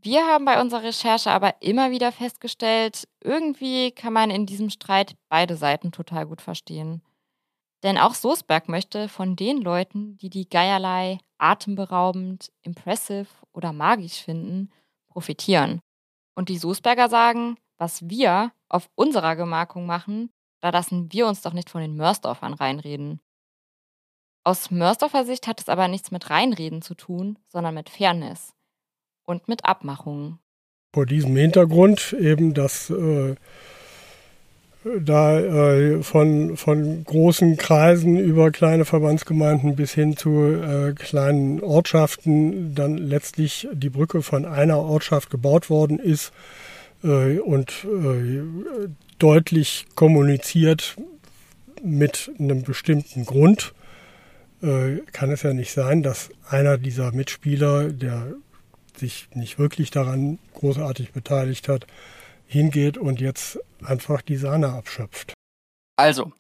Wir 0.01 0.27
haben 0.27 0.45
bei 0.45 0.61
unserer 0.61 0.85
Recherche 0.85 1.31
aber 1.31 1.61
immer 1.61 1.91
wieder 1.91 2.13
festgestellt, 2.13 3.09
irgendwie 3.21 3.91
kann 3.91 4.13
man 4.13 4.31
in 4.31 4.47
diesem 4.47 4.71
Streit 4.71 5.17
beide 5.29 5.57
Seiten 5.57 5.91
total 5.91 6.27
gut 6.27 6.41
verstehen. 6.41 7.03
Denn 7.83 7.99
auch 7.99 8.15
Soßberg 8.15 8.69
möchte 8.69 9.09
von 9.09 9.37
den 9.37 9.61
Leuten, 9.61 10.17
die 10.19 10.31
die 10.31 10.49
Geierlei 10.49 11.19
atemberaubend, 11.39 12.51
impressive 12.63 13.29
oder 13.53 13.73
magisch 13.73 14.23
finden, 14.23 14.71
profitieren. 15.09 15.81
Und 16.35 16.49
die 16.49 16.59
Soßberger 16.59 17.09
sagen, 17.09 17.57
was 17.77 18.09
wir 18.09 18.53
auf 18.69 18.91
unserer 18.97 19.37
Gemarkung 19.37 19.87
machen, 19.87 20.31
da 20.61 20.71
lassen 20.71 21.13
wir 21.13 21.27
uns 21.27 21.43
doch 21.43 21.53
nicht 21.53 21.71
von 21.71 21.81
den 21.81 21.97
Mörsdorfern 21.97 22.55
reinreden. 22.55 23.21
Aus 24.45 24.71
Mörsdorfer 24.71 25.25
Sicht 25.25 25.47
hat 25.47 25.61
es 25.61 25.69
aber 25.69 25.89
nichts 25.89 26.11
mit 26.11 26.31
Reinreden 26.31 26.83
zu 26.83 26.95
tun, 26.95 27.39
sondern 27.49 27.75
mit 27.75 27.91
Fairness 27.91 28.55
und 29.25 29.47
mit 29.47 29.65
Abmachungen. 29.65 30.41
Vor 30.95 31.07
diesem 31.07 31.37
Hintergrund 31.37 32.15
eben, 32.19 32.55
dass 32.55 32.91
äh, 32.91 33.37
da 34.85 35.39
äh, 35.39 36.03
von, 36.03 36.57
von 36.57 37.05
großen 37.05 37.57
Kreisen 37.57 38.17
über 38.17 38.51
kleine 38.51 38.85
Verbandsgemeinden 38.85 39.75
bis 39.77 39.93
hin 39.93 40.17
zu 40.17 40.45
äh, 40.45 40.93
kleinen 40.95 41.61
Ortschaften 41.61 42.75
dann 42.75 42.97
letztlich 42.97 43.69
die 43.73 43.91
Brücke 43.91 44.23
von 44.23 44.45
einer 44.45 44.79
Ortschaft 44.79 45.31
gebaut 45.31 45.69
worden 45.69 45.99
ist 45.99 46.33
äh, 47.03 47.39
und 47.39 47.85
äh, 47.85 48.89
deutlich 49.19 49.87
kommuniziert 49.95 50.97
mit 51.83 52.31
einem 52.39 52.63
bestimmten 52.63 53.25
Grund, 53.25 53.75
äh, 54.63 54.99
kann 55.13 55.31
es 55.31 55.43
ja 55.43 55.53
nicht 55.53 55.73
sein, 55.73 56.03
dass 56.03 56.31
einer 56.49 56.79
dieser 56.79 57.13
Mitspieler, 57.13 57.93
der 57.93 58.35
sich 58.97 59.29
nicht 59.35 59.59
wirklich 59.59 59.91
daran 59.91 60.39
großartig 60.55 61.13
beteiligt 61.13 61.69
hat, 61.69 61.87
hingeht 62.49 62.99
und 62.99 63.21
jetzt 63.21 63.59
einfach 63.85 64.23
die 64.23 64.37
Sahne 64.37 64.71
abschöpft. 64.71 65.35
Also, 65.97 66.33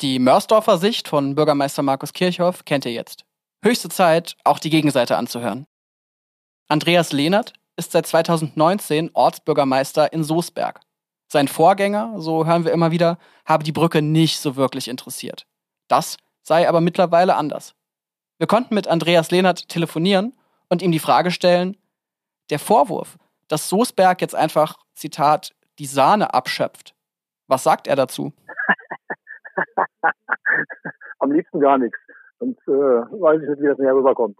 die 0.00 0.18
Mörsdorfer 0.18 0.78
Sicht 0.78 1.08
von 1.08 1.34
Bürgermeister 1.34 1.82
Markus 1.82 2.12
Kirchhoff 2.12 2.64
kennt 2.64 2.84
ihr 2.84 2.92
jetzt. 2.92 3.24
Höchste 3.64 3.88
Zeit, 3.88 4.36
auch 4.44 4.58
die 4.58 4.70
Gegenseite 4.70 5.16
anzuhören. 5.16 5.66
Andreas 6.68 7.12
Lehnert 7.12 7.52
ist 7.76 7.92
seit 7.92 8.06
2019 8.06 9.10
Ortsbürgermeister 9.14 10.12
in 10.12 10.24
Soßberg. 10.24 10.80
Sein 11.28 11.48
Vorgänger, 11.48 12.14
so 12.18 12.44
hören 12.44 12.64
wir 12.64 12.72
immer 12.72 12.90
wieder, 12.90 13.18
habe 13.46 13.64
die 13.64 13.72
Brücke 13.72 14.02
nicht 14.02 14.38
so 14.40 14.56
wirklich 14.56 14.88
interessiert. 14.88 15.46
Das 15.88 16.16
sei 16.42 16.68
aber 16.68 16.80
mittlerweile 16.80 17.36
anders. 17.36 17.74
Wir 18.38 18.46
konnten 18.48 18.74
mit 18.74 18.88
Andreas 18.88 19.30
Lehnert 19.30 19.68
telefonieren 19.68 20.32
und 20.68 20.82
ihm 20.82 20.90
die 20.90 20.98
Frage 20.98 21.30
stellen, 21.30 21.76
der 22.50 22.58
Vorwurf, 22.58 23.16
dass 23.52 23.68
Soßberg 23.68 24.22
jetzt 24.22 24.34
einfach, 24.34 24.78
Zitat, 24.94 25.52
die 25.78 25.84
Sahne 25.84 26.32
abschöpft. 26.32 26.94
Was 27.48 27.64
sagt 27.64 27.86
er 27.86 27.96
dazu? 27.96 28.32
Am 31.18 31.30
liebsten 31.30 31.60
gar 31.60 31.76
nichts. 31.76 31.98
Und 32.38 32.58
äh, 32.66 32.70
weiß 32.70 33.42
ich 33.42 33.48
nicht, 33.50 33.60
wie 33.60 33.66
das 33.66 33.76
näher 33.76 33.94
rüberkommt. 33.94 34.38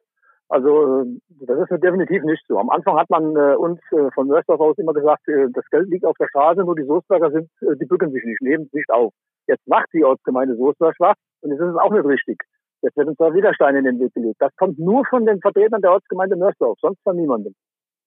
Also 0.49 1.02
äh, 1.02 1.04
das 1.47 1.59
ist 1.59 1.85
definitiv 1.85 2.23
nicht 2.23 2.42
so. 2.49 2.59
Am 2.59 2.71
Anfang 2.71 2.97
hat 2.97 3.11
man 3.11 3.37
äh, 3.37 3.54
uns 3.54 3.81
äh, 3.92 4.11
von 4.14 4.28
Mörsdorf 4.28 4.61
aus 4.61 4.78
immer 4.78 4.95
gesagt, 4.95 5.28
äh, 5.28 5.49
das 5.52 5.69
Geld 5.71 5.90
liegt 5.90 6.07
auf 6.07 6.16
der 6.19 6.28
Straße, 6.28 6.61
nur 6.61 6.75
die 6.75 6.87
Soßberger 6.87 7.33
sind, 7.33 7.50
äh, 7.61 7.76
die 7.76 7.85
bücken 7.85 8.12
sich 8.12 8.25
nicht, 8.25 8.40
nehmen 8.40 8.64
es 8.64 8.73
nicht 8.73 8.90
auf. 8.90 9.12
Jetzt 9.47 9.69
macht 9.69 9.88
die 9.92 10.04
Ortsgemeinde 10.04 10.57
Soßberg 10.57 10.97
schwach 10.97 11.16
und 11.42 11.50
jetzt 11.50 11.61
ist 11.61 11.69
es 11.69 11.76
auch 11.76 11.92
nicht 11.92 12.07
richtig. 12.07 12.38
Jetzt 12.81 12.97
wird 12.97 13.09
uns 13.09 13.19
da 13.19 13.35
Widersteine 13.35 13.81
in 13.81 13.85
den 13.85 14.00
Weg 14.00 14.14
gelegt. 14.14 14.40
Das 14.40 14.57
kommt 14.57 14.78
nur 14.78 15.04
von 15.04 15.26
den 15.26 15.40
Vertretern 15.40 15.83
der 15.83 15.92
Ortsgemeinde 15.92 16.37
Mörsdorf, 16.37 16.78
sonst 16.81 17.02
von 17.02 17.16
niemandem 17.16 17.54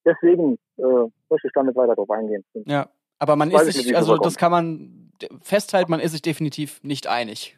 deswegen 0.06 0.58
äh, 0.78 0.84
möchte 1.30 1.48
ich 1.48 1.54
damit 1.54 1.76
weiter 1.76 1.96
drauf 1.96 2.10
eingehen. 2.10 2.44
Ja, 2.66 2.88
aber 3.20 3.36
man 3.36 3.52
ist 3.52 3.74
sich, 3.74 3.96
also 3.96 4.18
das 4.18 4.38
kann 4.38 4.52
man 4.52 5.12
festhalten, 5.42 5.92
man 5.92 6.00
ist 6.00 6.12
sich 6.12 6.22
definitiv 6.22 6.84
nicht 6.84 7.08
einig. 7.08 7.58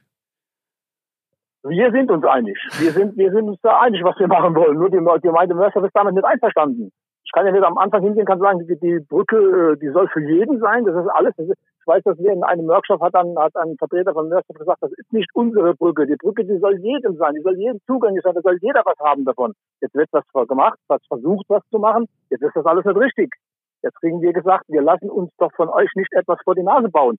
Wir 1.64 1.92
sind 1.92 2.10
uns 2.12 2.24
einig. 2.24 2.58
Wir 2.80 2.92
sind, 2.92 3.18
wir 3.18 3.32
sind 3.32 3.50
uns 3.50 3.60
da 3.62 3.82
einig, 3.82 4.04
was 4.04 4.18
wir 4.20 4.28
machen 4.28 4.56
wollen. 4.56 4.78
Nur 4.78 4.90
die, 4.90 4.98
Gemeinde 5.28 5.56
Mörster 5.56 5.84
ist 5.84 5.96
damit 5.96 6.14
nicht 6.14 6.24
einverstanden. 6.24 6.92
Ich 7.26 7.32
kann 7.34 7.46
ja 7.46 7.52
nicht 7.52 7.64
am 7.64 7.78
Anfang 7.78 8.04
hingehen, 8.04 8.26
kann 8.26 8.40
sagen, 8.40 8.66
die, 8.66 8.80
die 8.80 9.00
Brücke, 9.00 9.74
äh, 9.74 9.80
die 9.80 9.90
soll 9.90 10.08
für 10.08 10.22
jeden 10.22 10.60
sein. 10.60 10.86
Das 10.86 10.96
ist 10.96 11.10
alles. 11.10 11.34
Das 11.36 11.48
ist, 11.50 11.58
weiß, 11.88 12.04
dass 12.04 12.18
wir 12.20 12.32
in 12.32 12.44
einem 12.44 12.68
Workshop 12.68 13.02
hat 13.02 13.16
dann 13.16 13.38
hat 13.38 13.56
ein 13.56 13.78
Vertreter 13.78 14.14
von 14.14 14.30
Mörster 14.30 14.54
gesagt, 14.54 14.82
das 14.82 14.92
ist 14.92 15.12
nicht 15.14 15.30
unsere 15.34 15.74
Brücke. 15.74 16.06
Die 16.06 16.16
Brücke, 16.16 16.44
die 16.46 16.58
soll 16.60 16.78
jedem 16.80 17.16
sein. 17.18 17.34
Die 17.36 17.42
soll 17.42 17.58
jedem 17.58 17.80
zugänglich 17.88 18.24
sein. 18.24 18.36
Da 18.36 18.42
soll 18.42 18.58
jeder 18.62 18.82
was 18.86 19.00
haben 19.00 19.26
davon. 19.26 19.54
Jetzt 19.82 19.96
wird 19.96 20.10
was 20.12 20.48
gemacht, 20.48 20.78
was 20.88 21.02
versucht, 21.08 21.46
was 21.50 21.64
zu 21.72 21.80
machen. 21.80 22.08
Jetzt 22.30 22.44
ist 22.44 22.56
das 22.56 22.66
alles 22.66 22.86
nicht 22.86 22.98
richtig. 22.98 23.34
Jetzt 23.82 24.00
kriegen 24.00 24.22
wir 24.22 24.34
gesagt, 24.34 24.66
wir 24.68 24.82
lassen 24.82 25.10
uns 25.10 25.32
doch 25.38 25.52
von 25.56 25.70
euch 25.70 25.90
nicht 25.96 26.12
etwas 26.14 26.40
vor 26.44 26.56
die 26.56 26.64
Nase 26.64 26.90
bauen. 26.90 27.18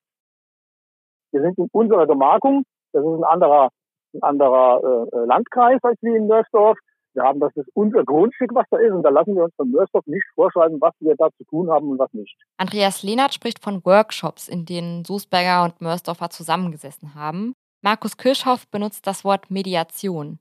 Wir 1.33 1.43
sind 1.43 1.59
in 1.59 1.69
unserer 1.73 2.07
Gemarkung. 2.07 2.65
Das 2.93 3.05
ist 3.05 3.11
ein 3.11 3.25
anderer, 3.25 3.69
ein 4.15 4.23
anderer 4.23 5.09
äh, 5.13 5.25
Landkreis 5.27 5.79
als 5.83 5.99
wir 6.03 6.17
in 6.17 6.27
Mörsdorf. 6.27 6.79
Wir 7.15 7.23
haben, 7.23 7.41
das 7.41 7.55
ist 7.57 7.69
unser 7.75 8.05
Grundstück, 8.05 8.55
was 8.55 8.67
da 8.71 8.79
ist, 8.79 8.93
und 8.93 9.03
da 9.03 9.09
lassen 9.09 9.35
wir 9.35 9.45
uns 9.45 9.55
von 9.57 9.71
Mörsdorf 9.71 10.07
nicht 10.07 10.25
vorschreiben, 10.35 10.81
was 10.81 10.95
wir 11.01 11.15
da 11.17 11.29
zu 11.37 11.45
tun 11.45 11.71
haben 11.71 11.89
und 11.89 11.99
was 11.99 12.13
nicht. 12.13 12.37
Andreas 12.59 13.03
Lehnert 13.03 13.35
spricht 13.35 13.63
von 13.63 13.85
Workshops, 13.85 14.49
in 14.49 14.67
denen 14.67 15.05
Susberger 15.05 15.65
und 15.65 15.81
Mörsdorfer 15.81 16.31
zusammengesessen 16.31 17.15
haben. 17.15 17.55
Markus 17.83 18.17
Kirchhoff 18.17 18.69
benutzt 18.69 19.07
das 19.07 19.25
Wort 19.25 19.51
Mediation. 19.51 20.39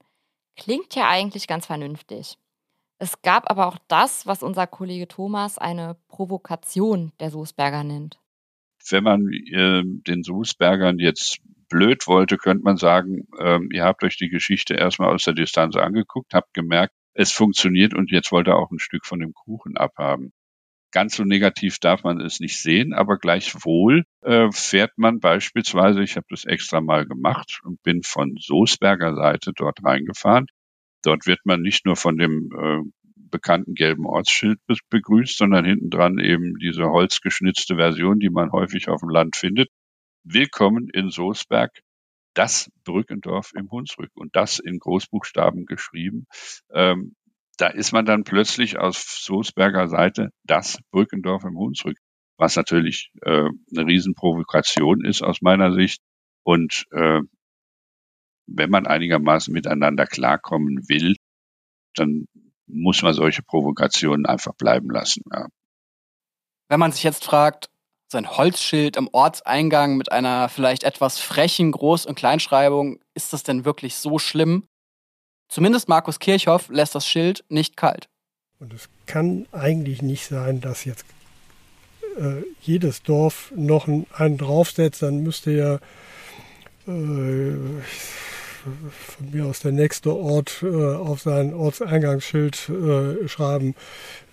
Klingt 0.55 0.95
ja 0.95 1.07
eigentlich 1.07 1.47
ganz 1.47 1.65
vernünftig. 1.65 2.37
Es 2.99 3.21
gab 3.21 3.49
aber 3.49 3.67
auch 3.67 3.77
das, 3.87 4.25
was 4.25 4.41
unser 4.41 4.65
Kollege 4.65 5.07
Thomas 5.07 5.57
eine 5.57 5.97
Provokation 6.07 7.11
der 7.19 7.29
Soßberger 7.29 7.83
nennt. 7.83 8.19
Wenn 8.89 9.03
man 9.03 9.27
äh, 9.31 9.83
den 9.83 10.23
Soßbergern 10.23 10.97
jetzt 10.97 11.39
blöd 11.69 12.07
wollte, 12.07 12.37
könnte 12.37 12.63
man 12.63 12.77
sagen, 12.77 13.27
ähm, 13.39 13.69
ihr 13.71 13.83
habt 13.83 14.03
euch 14.03 14.17
die 14.17 14.29
Geschichte 14.29 14.75
erstmal 14.75 15.13
aus 15.13 15.23
der 15.23 15.33
Distanz 15.33 15.75
angeguckt, 15.75 16.33
habt 16.33 16.53
gemerkt, 16.53 16.93
es 17.13 17.31
funktioniert 17.31 17.93
und 17.93 18.11
jetzt 18.11 18.31
wollt 18.31 18.47
ihr 18.47 18.55
auch 18.55 18.71
ein 18.71 18.79
Stück 18.79 19.05
von 19.05 19.19
dem 19.19 19.33
Kuchen 19.33 19.75
abhaben. 19.77 20.31
Ganz 20.91 21.17
so 21.17 21.23
negativ 21.23 21.79
darf 21.79 22.03
man 22.03 22.21
es 22.21 22.39
nicht 22.39 22.61
sehen, 22.61 22.93
aber 22.93 23.17
gleichwohl 23.17 24.05
äh, 24.21 24.49
fährt 24.51 24.97
man 24.97 25.19
beispielsweise, 25.19 26.01
ich 26.01 26.15
habe 26.15 26.27
das 26.29 26.45
extra 26.45 26.79
mal 26.79 27.05
gemacht 27.05 27.59
und 27.63 27.81
bin 27.83 28.03
von 28.03 28.37
Soßberger 28.39 29.15
Seite 29.15 29.51
dort 29.53 29.83
reingefahren. 29.83 30.47
Dort 31.03 31.27
wird 31.27 31.39
man 31.43 31.61
nicht 31.61 31.85
nur 31.85 31.95
von 31.95 32.17
dem 32.17 32.49
äh, 32.57 32.89
bekannten 33.29 33.73
gelben 33.73 34.05
Ortsschild 34.05 34.59
begrüßt, 34.89 35.37
sondern 35.37 35.65
hinten 35.65 35.89
dran 35.89 36.19
eben 36.19 36.57
diese 36.59 36.85
holzgeschnitzte 36.85 37.75
Version, 37.75 38.19
die 38.19 38.29
man 38.29 38.51
häufig 38.51 38.87
auf 38.89 39.01
dem 39.01 39.09
Land 39.09 39.35
findet. 39.35 39.69
Willkommen 40.23 40.89
in 40.89 41.09
Soßberg, 41.09 41.71
das 42.33 42.69
Brückendorf 42.83 43.51
im 43.55 43.69
Hunsrück 43.71 44.11
und 44.15 44.35
das 44.35 44.59
in 44.59 44.79
Großbuchstaben 44.79 45.65
geschrieben. 45.65 46.25
Ähm, 46.71 47.15
da 47.57 47.67
ist 47.67 47.91
man 47.91 48.05
dann 48.05 48.23
plötzlich 48.23 48.77
aus 48.77 49.23
Soßberger 49.23 49.87
Seite 49.87 50.29
das 50.43 50.79
Brückendorf 50.91 51.43
im 51.43 51.57
Hunsrück, 51.57 51.97
was 52.37 52.55
natürlich 52.55 53.11
äh, 53.23 53.49
eine 53.75 53.87
Riesenprovokation 53.87 55.03
ist 55.03 55.23
aus 55.23 55.41
meiner 55.41 55.73
Sicht. 55.73 56.01
Und 56.43 56.85
äh, 56.91 57.21
wenn 58.47 58.69
man 58.69 58.85
einigermaßen 58.85 59.51
miteinander 59.51 60.05
klarkommen 60.05 60.87
will, 60.87 61.15
dann 61.95 62.25
muss 62.67 63.01
man 63.01 63.13
solche 63.13 63.43
Provokationen 63.43 64.25
einfach 64.25 64.53
bleiben 64.53 64.89
lassen. 64.89 65.23
Ja. 65.31 65.47
Wenn 66.69 66.79
man 66.79 66.91
sich 66.91 67.03
jetzt 67.03 67.25
fragt, 67.25 67.69
sein 68.07 68.29
Holzschild 68.37 68.97
am 68.97 69.09
Ortseingang 69.11 69.97
mit 69.97 70.11
einer 70.11 70.49
vielleicht 70.49 70.83
etwas 70.83 71.19
frechen 71.19 71.73
Groß- 71.73 72.07
und 72.07 72.15
Kleinschreibung, 72.15 72.99
ist 73.13 73.33
das 73.33 73.43
denn 73.43 73.65
wirklich 73.65 73.95
so 73.95 74.19
schlimm? 74.19 74.67
Zumindest 75.49 75.87
Markus 75.87 76.19
Kirchhoff 76.19 76.69
lässt 76.69 76.95
das 76.95 77.07
Schild 77.07 77.43
nicht 77.49 77.77
kalt. 77.77 78.09
Und 78.59 78.73
es 78.73 78.89
kann 79.05 79.45
eigentlich 79.51 80.01
nicht 80.01 80.25
sein, 80.25 80.61
dass 80.61 80.85
jetzt 80.85 81.05
äh, 82.17 82.43
jedes 82.61 83.03
Dorf 83.03 83.51
noch 83.55 83.87
einen 83.87 84.37
draufsetzt, 84.37 85.01
dann 85.01 85.21
müsste 85.21 85.51
ja 85.51 85.75
äh, 86.87 87.55
von 88.89 89.31
mir 89.31 89.45
aus 89.45 89.59
der 89.59 89.71
nächste 89.71 90.15
Ort 90.15 90.63
äh, 90.63 90.95
auf 90.95 91.21
sein 91.21 91.53
Ortseingangsschild 91.53 92.69
äh, 92.69 93.27
schreiben, 93.27 93.75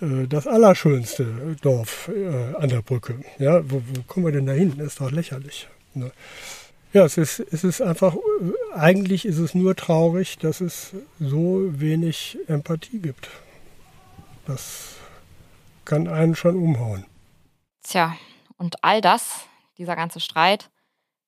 äh, 0.01 0.27
das 0.27 0.47
allerschönste 0.47 1.57
Dorf 1.63 2.09
äh, 2.09 2.55
an 2.55 2.69
der 2.69 2.83
Brücke. 2.83 3.21
Ja, 3.39 3.63
wo, 3.71 3.83
wo 3.83 4.03
kommen 4.07 4.27
wir 4.27 4.33
denn 4.33 4.47
da 4.47 4.53
hin? 4.53 4.75
Das 4.77 4.89
ist 4.89 5.01
doch 5.01 5.11
lächerlich. 5.11 5.69
Ne? 5.95 6.13
Ja, 6.93 7.05
es 7.05 7.17
ist, 7.17 7.41
es 7.41 7.65
ist 7.65 7.81
einfach, 7.81 8.15
eigentlich 8.73 9.27
ist 9.27 9.39
es 9.39 9.55
nur 9.55 9.75
traurig, 9.75 10.39
dass 10.39 10.61
es 10.61 10.95
so 11.19 11.63
wenig 11.81 12.39
Empathie 12.47 13.01
gibt. 13.01 13.29
Das 14.47 14.95
kann 15.85 16.07
einen 16.07 16.37
schon 16.37 16.57
umhauen. 16.57 17.05
Tja, 17.83 18.17
und 18.57 18.85
all 18.85 19.01
das, 19.01 19.47
dieser 19.77 19.97
ganze 19.97 20.21
Streit, 20.21 20.71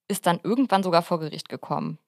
ist 0.09 0.27
dann 0.27 0.41
irgendwann 0.43 0.83
sogar 0.83 1.03
vor 1.03 1.19
Gericht 1.19 1.49
gekommen. 1.49 1.99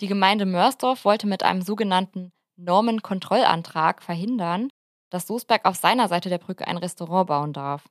Die 0.00 0.08
Gemeinde 0.08 0.44
Mörsdorf 0.44 1.04
wollte 1.04 1.26
mit 1.26 1.42
einem 1.42 1.62
sogenannten 1.62 2.32
Normenkontrollantrag 2.56 4.02
verhindern, 4.02 4.68
dass 5.10 5.26
Soßberg 5.26 5.64
auf 5.64 5.76
seiner 5.76 6.08
Seite 6.08 6.28
der 6.28 6.38
Brücke 6.38 6.66
ein 6.66 6.76
Restaurant 6.76 7.28
bauen 7.28 7.52
darf. 7.52 7.88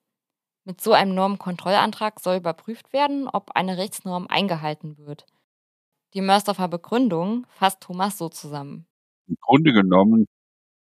Mit 0.65 0.81
so 0.81 0.93
einem 0.93 1.15
Normenkontrollantrag 1.15 2.19
soll 2.19 2.37
überprüft 2.37 2.93
werden, 2.93 3.27
ob 3.27 3.51
eine 3.51 3.77
Rechtsnorm 3.77 4.27
eingehalten 4.27 4.97
wird. 4.97 5.25
Die 6.13 6.21
Mörsdorfer 6.21 6.67
Begründung 6.67 7.45
fasst 7.49 7.81
Thomas 7.81 8.17
so 8.17 8.29
zusammen. 8.29 8.85
Im 9.27 9.35
Grunde 9.41 9.73
genommen 9.73 10.25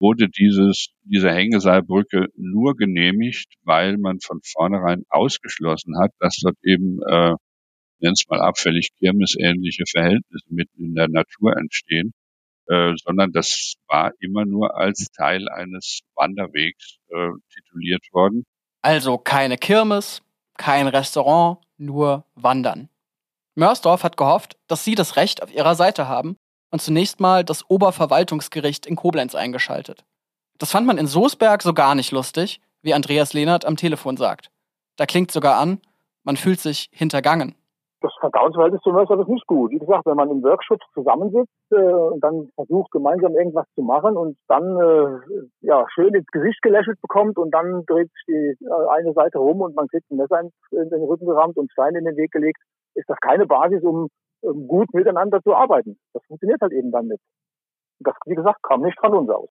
wurde 0.01 0.29
dieses, 0.29 0.89
diese 1.03 1.31
Hängeseilbrücke 1.33 2.27
nur 2.37 2.77
genehmigt, 2.77 3.55
weil 3.63 3.99
man 3.99 4.21
von 4.21 4.41
vornherein 4.45 5.03
ausgeschlossen 5.09 5.99
hat, 5.99 6.13
dass 6.21 6.37
dort 6.41 6.57
eben 6.63 7.01
äh, 7.03 7.35
nenne 8.01 8.15
es 8.15 8.29
mal 8.29 8.41
abfällig 8.41 8.91
kirmesähnliche 8.99 9.85
Verhältnisse 9.89 10.47
mitten 10.49 10.85
in 10.85 10.95
der 10.95 11.09
Natur 11.09 11.57
entstehen, 11.57 12.13
äh, 12.67 12.93
sondern 13.05 13.33
das 13.33 13.75
war 13.87 14.13
immer 14.21 14.45
nur 14.45 14.77
als 14.77 15.09
Teil 15.17 15.49
eines 15.49 16.01
Wanderwegs 16.15 16.99
äh, 17.09 17.31
tituliert 17.55 18.05
worden. 18.13 18.45
Also 18.83 19.19
keine 19.19 19.59
Kirmes, 19.59 20.23
kein 20.57 20.89
Restaurant, 20.89 21.59
nur 21.77 22.25
Wandern. 22.35 22.89
Mörsdorf 23.55 24.05
hat 24.05 24.17
gehofft, 24.17 24.57
dass 24.69 24.85
sie 24.85 24.95
das 24.95 25.17
Recht 25.17 25.43
auf 25.43 25.53
ihrer 25.53 25.75
Seite 25.75 26.09
haben 26.09 26.37
und 26.71 26.81
zunächst 26.81 27.19
mal 27.19 27.45
das 27.45 27.69
Oberverwaltungsgericht 27.69 28.87
in 28.87 28.97
Koblenz 28.97 29.35
eingeschaltet. 29.35 30.05
Das 30.59 30.71
fand 30.71 30.87
man 30.87 30.99
in 30.99 31.07
Soßberg 31.07 31.63
so 31.63 31.73
gar 31.73 31.95
nicht 31.95 32.13
lustig, 32.13 32.61
wie 32.83 32.95
Andreas 32.95 33.33
Lehnert 33.33 33.65
am 33.65 33.77
Telefon 33.77 34.17
sagt. 34.17 34.51
Da 34.97 35.07
klingt 35.07 35.31
sogar 35.31 35.59
an, 35.59 35.81
man 36.23 36.37
fühlt 36.37 36.61
sich 36.61 36.91
hintergangen 36.93 37.55
das 38.01 38.13
Vertrauensverhältnis 38.21 38.85
Mörser 38.87 39.21
ist 39.21 39.29
nicht 39.29 39.47
gut. 39.47 39.71
Wie 39.71 39.79
gesagt, 39.79 40.07
wenn 40.07 40.17
man 40.17 40.31
im 40.31 40.43
Workshop 40.43 40.79
zusammensitzt 40.95 41.53
äh, 41.71 41.77
und 41.77 42.23
dann 42.23 42.49
versucht, 42.55 42.91
gemeinsam 42.91 43.35
irgendwas 43.35 43.67
zu 43.75 43.83
machen 43.83 44.17
und 44.17 44.37
dann 44.47 44.77
äh, 44.77 45.21
ja 45.61 45.85
schön 45.95 46.15
ins 46.15 46.27
Gesicht 46.29 46.63
gelächelt 46.63 47.01
bekommt 47.01 47.39
und 47.39 47.53
dann 47.53 47.85
dreht 47.87 48.11
sich 48.11 48.25
die 48.29 48.65
äh, 48.65 48.89
eine 48.91 49.13
Seite 49.13 49.39
rum 49.39 49.61
und 49.61 49.75
man 49.75 49.89
kriegt 49.89 50.11
ein 50.11 50.17
Messer 50.17 50.41
in, 50.41 50.51
in 50.71 50.91
den 50.91 51.03
Rücken 51.03 51.27
gerammt 51.27 51.57
und 51.57 51.73
Steine 51.73 51.99
in 51.99 52.05
den 52.05 52.17
Weg 52.17 52.31
gelegt, 52.31 52.61
ist 52.95 53.09
das 53.09 53.19
keine 53.21 53.47
Basis, 53.47 53.83
um, 53.83 54.09
um 54.43 54.69
gut 54.69 54.93
miteinander 54.95 55.43
zu 55.43 55.55
arbeiten. 55.55 55.99
Das 56.13 56.25
funktioniert 56.27 56.61
halt 56.61 56.73
eben 56.73 56.93
dann 56.93 57.09
nicht. 57.09 57.23
Das, 58.01 58.15
wie 58.27 58.35
gesagt, 58.35 58.63
kam 58.63 58.83
nicht 58.83 58.99
von 59.01 59.15
uns 59.15 59.31
aus. 59.31 59.49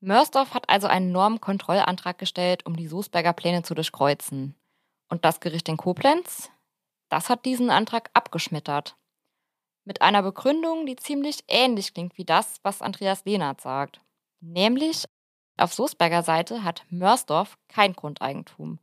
Mörsdorf 0.00 0.54
hat 0.54 0.68
also 0.68 0.86
einen 0.86 1.12
Normkontrollantrag 1.12 2.18
gestellt, 2.18 2.64
um 2.64 2.74
die 2.74 2.88
Soßberger 2.88 3.34
Pläne 3.34 3.62
zu 3.62 3.74
durchkreuzen. 3.74 4.54
Und 5.08 5.24
das 5.24 5.40
Gericht 5.40 5.68
in 5.68 5.76
Koblenz, 5.76 6.50
das 7.10 7.28
hat 7.28 7.44
diesen 7.44 7.70
Antrag 7.70 8.10
abgeschmettert. 8.14 8.96
Mit 9.84 10.00
einer 10.00 10.22
Begründung, 10.22 10.86
die 10.86 10.96
ziemlich 10.96 11.44
ähnlich 11.48 11.92
klingt 11.92 12.16
wie 12.16 12.24
das, 12.24 12.60
was 12.62 12.80
Andreas 12.80 13.24
Lehnert 13.24 13.60
sagt. 13.60 14.00
Nämlich, 14.40 15.04
auf 15.58 15.74
Soßberger 15.74 16.22
Seite 16.22 16.64
hat 16.64 16.84
Mörsdorf 16.88 17.58
kein 17.68 17.92
Grundeigentum. 17.92 18.78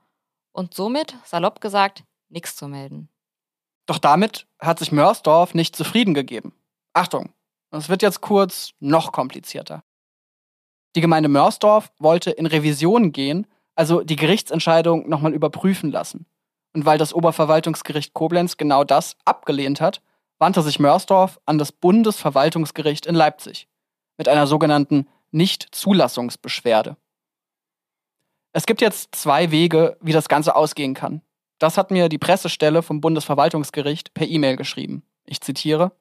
Und 0.51 0.73
somit, 0.73 1.15
salopp 1.23 1.61
gesagt, 1.61 2.03
nichts 2.29 2.55
zu 2.55 2.67
melden. 2.67 3.09
Doch 3.87 3.99
damit 3.99 4.47
hat 4.59 4.79
sich 4.79 4.91
Mörsdorf 4.91 5.53
nicht 5.53 5.75
zufrieden 5.75 6.13
gegeben. 6.13 6.53
Achtung, 6.93 7.33
es 7.71 7.89
wird 7.89 8.01
jetzt 8.01 8.21
kurz 8.21 8.73
noch 8.79 9.11
komplizierter. 9.11 9.83
Die 10.97 11.01
Gemeinde 11.01 11.29
Mörsdorf 11.29 11.91
wollte 11.99 12.31
in 12.31 12.47
Revision 12.47 13.11
gehen, 13.11 13.45
also 13.75 14.01
die 14.01 14.15
Gerichtsentscheidung 14.15 15.07
nochmal 15.07 15.35
überprüfen 15.35 15.91
lassen. 15.91 16.25
Und 16.73 16.87
weil 16.87 16.97
das 16.97 17.13
Oberverwaltungsgericht 17.13 18.15
Koblenz 18.15 18.57
genau 18.57 18.83
das 18.83 19.15
abgelehnt 19.23 19.79
hat, 19.79 20.01
wandte 20.39 20.63
sich 20.63 20.79
Mörsdorf 20.79 21.39
an 21.45 21.59
das 21.59 21.71
Bundesverwaltungsgericht 21.71 23.05
in 23.05 23.13
Leipzig 23.13 23.67
mit 24.17 24.27
einer 24.27 24.47
sogenannten 24.47 25.07
Nichtzulassungsbeschwerde. 25.29 26.97
Es 28.51 28.65
gibt 28.65 28.81
jetzt 28.81 29.13
zwei 29.13 29.51
Wege, 29.51 29.97
wie 30.01 30.13
das 30.13 30.27
Ganze 30.27 30.55
ausgehen 30.55 30.95
kann. 30.95 31.21
Das 31.59 31.77
hat 31.77 31.91
mir 31.91 32.09
die 32.09 32.17
Pressestelle 32.17 32.81
vom 32.81 33.01
Bundesverwaltungsgericht 33.01 34.15
per 34.15 34.27
E-Mail 34.27 34.55
geschrieben. 34.55 35.03
Ich 35.25 35.41
zitiere. 35.41 35.91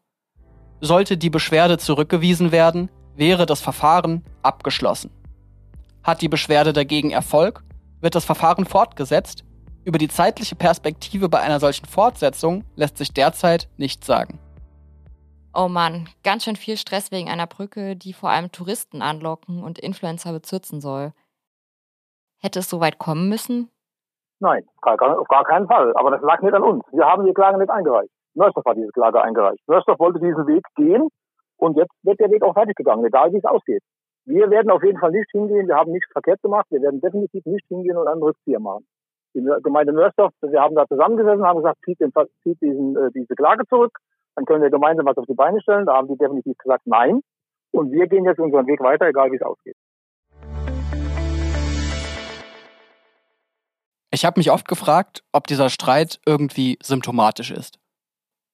Sollte 0.80 1.18
die 1.18 1.28
Beschwerde 1.28 1.76
zurückgewiesen 1.76 2.50
werden, 2.50 2.88
wäre 3.16 3.46
das 3.46 3.60
Verfahren 3.60 4.24
abgeschlossen. 4.42 5.10
Hat 6.02 6.22
die 6.22 6.28
Beschwerde 6.28 6.72
dagegen 6.72 7.10
Erfolg, 7.10 7.62
wird 8.00 8.14
das 8.14 8.24
Verfahren 8.24 8.64
fortgesetzt. 8.64 9.44
Über 9.84 9.98
die 9.98 10.08
zeitliche 10.08 10.56
Perspektive 10.56 11.28
bei 11.28 11.40
einer 11.40 11.60
solchen 11.60 11.86
Fortsetzung 11.86 12.64
lässt 12.74 12.98
sich 12.98 13.12
derzeit 13.12 13.68
nichts 13.76 14.06
sagen. 14.06 14.38
Oh 15.54 15.68
Mann, 15.68 16.08
ganz 16.22 16.44
schön 16.44 16.56
viel 16.56 16.76
Stress 16.76 17.10
wegen 17.10 17.30
einer 17.30 17.46
Brücke, 17.46 17.96
die 17.96 18.12
vor 18.12 18.30
allem 18.30 18.52
Touristen 18.52 19.00
anlocken 19.00 19.62
und 19.62 19.78
Influencer 19.78 20.32
bezirzen 20.32 20.80
soll. 20.80 21.12
Hätte 22.38 22.58
es 22.58 22.68
so 22.68 22.80
weit 22.80 22.98
kommen 22.98 23.28
müssen? 23.28 23.70
Nein, 24.38 24.66
auf 24.82 25.28
gar 25.28 25.44
keinen 25.44 25.66
Fall. 25.66 25.96
Aber 25.96 26.10
das 26.10 26.20
lag 26.20 26.42
nicht 26.42 26.52
an 26.52 26.62
uns. 26.62 26.84
Wir 26.92 27.06
haben 27.06 27.24
die 27.24 27.32
Klage 27.32 27.58
nicht 27.58 27.70
eingereicht. 27.70 28.10
Mörsdorf 28.34 28.66
hat 28.66 28.76
diese 28.76 28.92
Klage 28.92 29.22
eingereicht. 29.22 29.66
Mörsdorf 29.66 29.98
wollte 29.98 30.20
diesen 30.20 30.46
Weg 30.46 30.62
gehen 30.76 31.08
und 31.58 31.76
jetzt 31.76 31.92
wird 32.02 32.20
der 32.20 32.30
Weg 32.30 32.42
auch 32.42 32.54
fertig 32.54 32.76
gegangen, 32.76 33.04
egal 33.04 33.32
wie 33.32 33.38
es 33.38 33.44
ausgeht. 33.44 33.82
Wir 34.24 34.50
werden 34.50 34.70
auf 34.70 34.82
jeden 34.82 34.98
Fall 34.98 35.12
nicht 35.12 35.30
hingehen, 35.30 35.68
wir 35.68 35.76
haben 35.76 35.92
nichts 35.92 36.10
verkehrt 36.12 36.42
gemacht, 36.42 36.66
wir 36.70 36.82
werden 36.82 37.00
definitiv 37.00 37.44
nicht 37.46 37.66
hingehen 37.68 37.96
und 37.96 38.08
einen 38.08 38.22
Rückzieher 38.22 38.60
machen. 38.60 38.86
Die 39.34 39.46
Gemeinde 39.62 39.92
Mörsdorf, 39.92 40.32
wir 40.40 40.60
haben 40.60 40.74
da 40.74 40.86
zusammengesessen, 40.86 41.44
haben 41.44 41.58
gesagt, 41.58 41.78
zieht, 41.84 42.00
den, 42.00 42.12
zieht 42.42 42.60
diesen, 42.60 42.96
äh, 42.96 43.10
diese 43.14 43.34
Klage 43.34 43.64
zurück, 43.68 43.98
dann 44.34 44.44
können 44.44 44.62
wir 44.62 44.70
gemeinsam 44.70 45.06
was 45.06 45.16
auf 45.16 45.26
die 45.26 45.34
Beine 45.34 45.60
stellen. 45.60 45.86
Da 45.86 45.94
haben 45.94 46.08
die 46.08 46.16
definitiv 46.16 46.56
gesagt, 46.58 46.86
nein. 46.86 47.20
Und 47.72 47.90
wir 47.90 48.06
gehen 48.06 48.24
jetzt 48.24 48.38
unseren 48.38 48.66
Weg 48.66 48.80
weiter, 48.80 49.06
egal 49.06 49.30
wie 49.32 49.36
es 49.36 49.42
ausgeht. 49.42 49.76
Ich 54.10 54.24
habe 54.24 54.40
mich 54.40 54.50
oft 54.50 54.66
gefragt, 54.68 55.24
ob 55.32 55.46
dieser 55.46 55.68
Streit 55.68 56.20
irgendwie 56.26 56.78
symptomatisch 56.82 57.50
ist. 57.50 57.78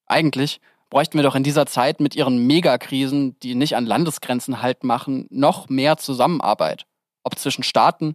Eigentlich 0.07 0.61
bräuchten 0.93 1.17
wir 1.17 1.23
doch 1.23 1.35
in 1.35 1.43
dieser 1.43 1.65
Zeit 1.65 2.01
mit 2.01 2.15
ihren 2.15 2.47
Megakrisen, 2.47 3.39
die 3.41 3.55
nicht 3.55 3.77
an 3.77 3.87
Landesgrenzen 3.87 4.61
halt 4.61 4.85
machen, 4.85 5.27
noch 5.31 5.71
mehr 5.71 5.97
Zusammenarbeit. 5.97 6.85
Ob 7.23 7.39
zwischen 7.39 7.63
Staaten, 7.63 8.15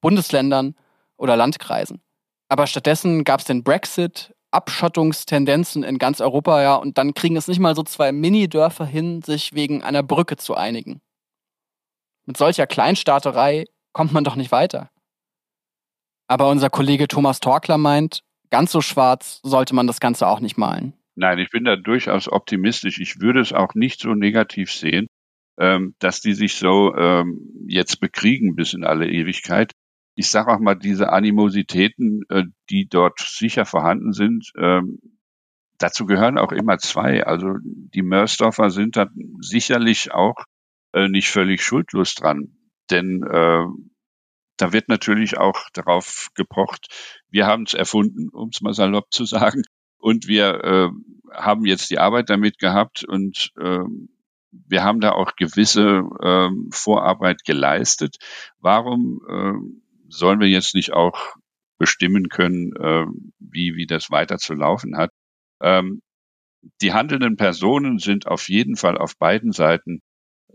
Bundesländern 0.00 0.74
oder 1.18 1.36
Landkreisen. 1.36 2.00
Aber 2.48 2.66
stattdessen 2.66 3.24
gab 3.24 3.40
es 3.40 3.46
den 3.46 3.62
Brexit, 3.62 4.34
Abschottungstendenzen 4.52 5.82
in 5.82 5.98
ganz 5.98 6.22
Europa, 6.22 6.62
ja, 6.62 6.76
und 6.76 6.96
dann 6.96 7.12
kriegen 7.12 7.36
es 7.36 7.46
nicht 7.46 7.58
mal 7.58 7.76
so 7.76 7.82
zwei 7.82 8.10
Mini-Dörfer 8.10 8.86
hin, 8.86 9.20
sich 9.20 9.52
wegen 9.52 9.82
einer 9.82 10.02
Brücke 10.02 10.38
zu 10.38 10.54
einigen. 10.54 11.02
Mit 12.24 12.38
solcher 12.38 12.66
Kleinstaaterei 12.66 13.66
kommt 13.92 14.14
man 14.14 14.24
doch 14.24 14.36
nicht 14.36 14.50
weiter. 14.50 14.88
Aber 16.26 16.48
unser 16.48 16.70
Kollege 16.70 17.06
Thomas 17.06 17.40
Torkler 17.40 17.76
meint, 17.76 18.22
ganz 18.48 18.72
so 18.72 18.80
schwarz 18.80 19.40
sollte 19.42 19.74
man 19.74 19.86
das 19.86 20.00
Ganze 20.00 20.26
auch 20.26 20.40
nicht 20.40 20.56
malen. 20.56 20.94
Nein, 21.16 21.38
ich 21.38 21.50
bin 21.50 21.64
da 21.64 21.76
durchaus 21.76 22.28
optimistisch. 22.28 22.98
Ich 22.98 23.20
würde 23.20 23.40
es 23.40 23.52
auch 23.52 23.74
nicht 23.74 24.00
so 24.00 24.14
negativ 24.14 24.72
sehen, 24.72 25.06
ähm, 25.58 25.94
dass 26.00 26.20
die 26.20 26.34
sich 26.34 26.56
so 26.56 26.94
ähm, 26.96 27.66
jetzt 27.68 28.00
bekriegen 28.00 28.56
bis 28.56 28.74
in 28.74 28.84
alle 28.84 29.08
Ewigkeit. 29.08 29.72
Ich 30.16 30.28
sage 30.28 30.52
auch 30.52 30.58
mal, 30.60 30.74
diese 30.74 31.10
Animositäten, 31.10 32.22
äh, 32.28 32.44
die 32.70 32.88
dort 32.88 33.20
sicher 33.20 33.64
vorhanden 33.64 34.12
sind, 34.12 34.50
ähm, 34.58 34.98
dazu 35.78 36.06
gehören 36.06 36.38
auch 36.38 36.52
immer 36.52 36.78
zwei. 36.78 37.24
Also 37.24 37.54
die 37.62 38.02
Mörsdorfer 38.02 38.70
sind 38.70 38.96
da 38.96 39.06
sicherlich 39.40 40.12
auch 40.12 40.36
äh, 40.92 41.08
nicht 41.08 41.28
völlig 41.28 41.62
schuldlos 41.62 42.14
dran. 42.14 42.56
Denn 42.90 43.22
äh, 43.22 43.64
da 44.56 44.72
wird 44.72 44.88
natürlich 44.88 45.36
auch 45.38 45.68
darauf 45.72 46.28
gepocht, 46.34 46.86
wir 47.28 47.46
haben 47.46 47.64
es 47.64 47.74
erfunden, 47.74 48.28
um 48.30 48.50
es 48.52 48.60
mal 48.60 48.74
salopp 48.74 49.12
zu 49.12 49.24
sagen. 49.24 49.62
Und 50.04 50.28
wir 50.28 50.64
äh, 50.64 50.90
haben 51.32 51.64
jetzt 51.64 51.88
die 51.88 51.98
Arbeit 51.98 52.28
damit 52.28 52.58
gehabt 52.58 53.04
und 53.04 53.52
äh, 53.58 53.84
wir 54.50 54.84
haben 54.84 55.00
da 55.00 55.12
auch 55.12 55.34
gewisse 55.34 56.02
äh, 56.20 56.50
Vorarbeit 56.70 57.42
geleistet. 57.46 58.16
Warum 58.58 59.22
äh, 59.26 59.54
sollen 60.10 60.40
wir 60.40 60.48
jetzt 60.48 60.74
nicht 60.74 60.92
auch 60.92 61.36
bestimmen 61.78 62.28
können, 62.28 62.76
äh, 62.76 63.06
wie, 63.38 63.76
wie 63.76 63.86
das 63.86 64.10
weiter 64.10 64.36
zu 64.36 64.52
laufen 64.52 64.98
hat? 64.98 65.08
Ähm, 65.62 66.02
die 66.82 66.92
handelnden 66.92 67.36
Personen 67.38 67.98
sind 67.98 68.26
auf 68.26 68.50
jeden 68.50 68.76
Fall 68.76 68.98
auf 68.98 69.16
beiden 69.16 69.52
Seiten 69.52 70.02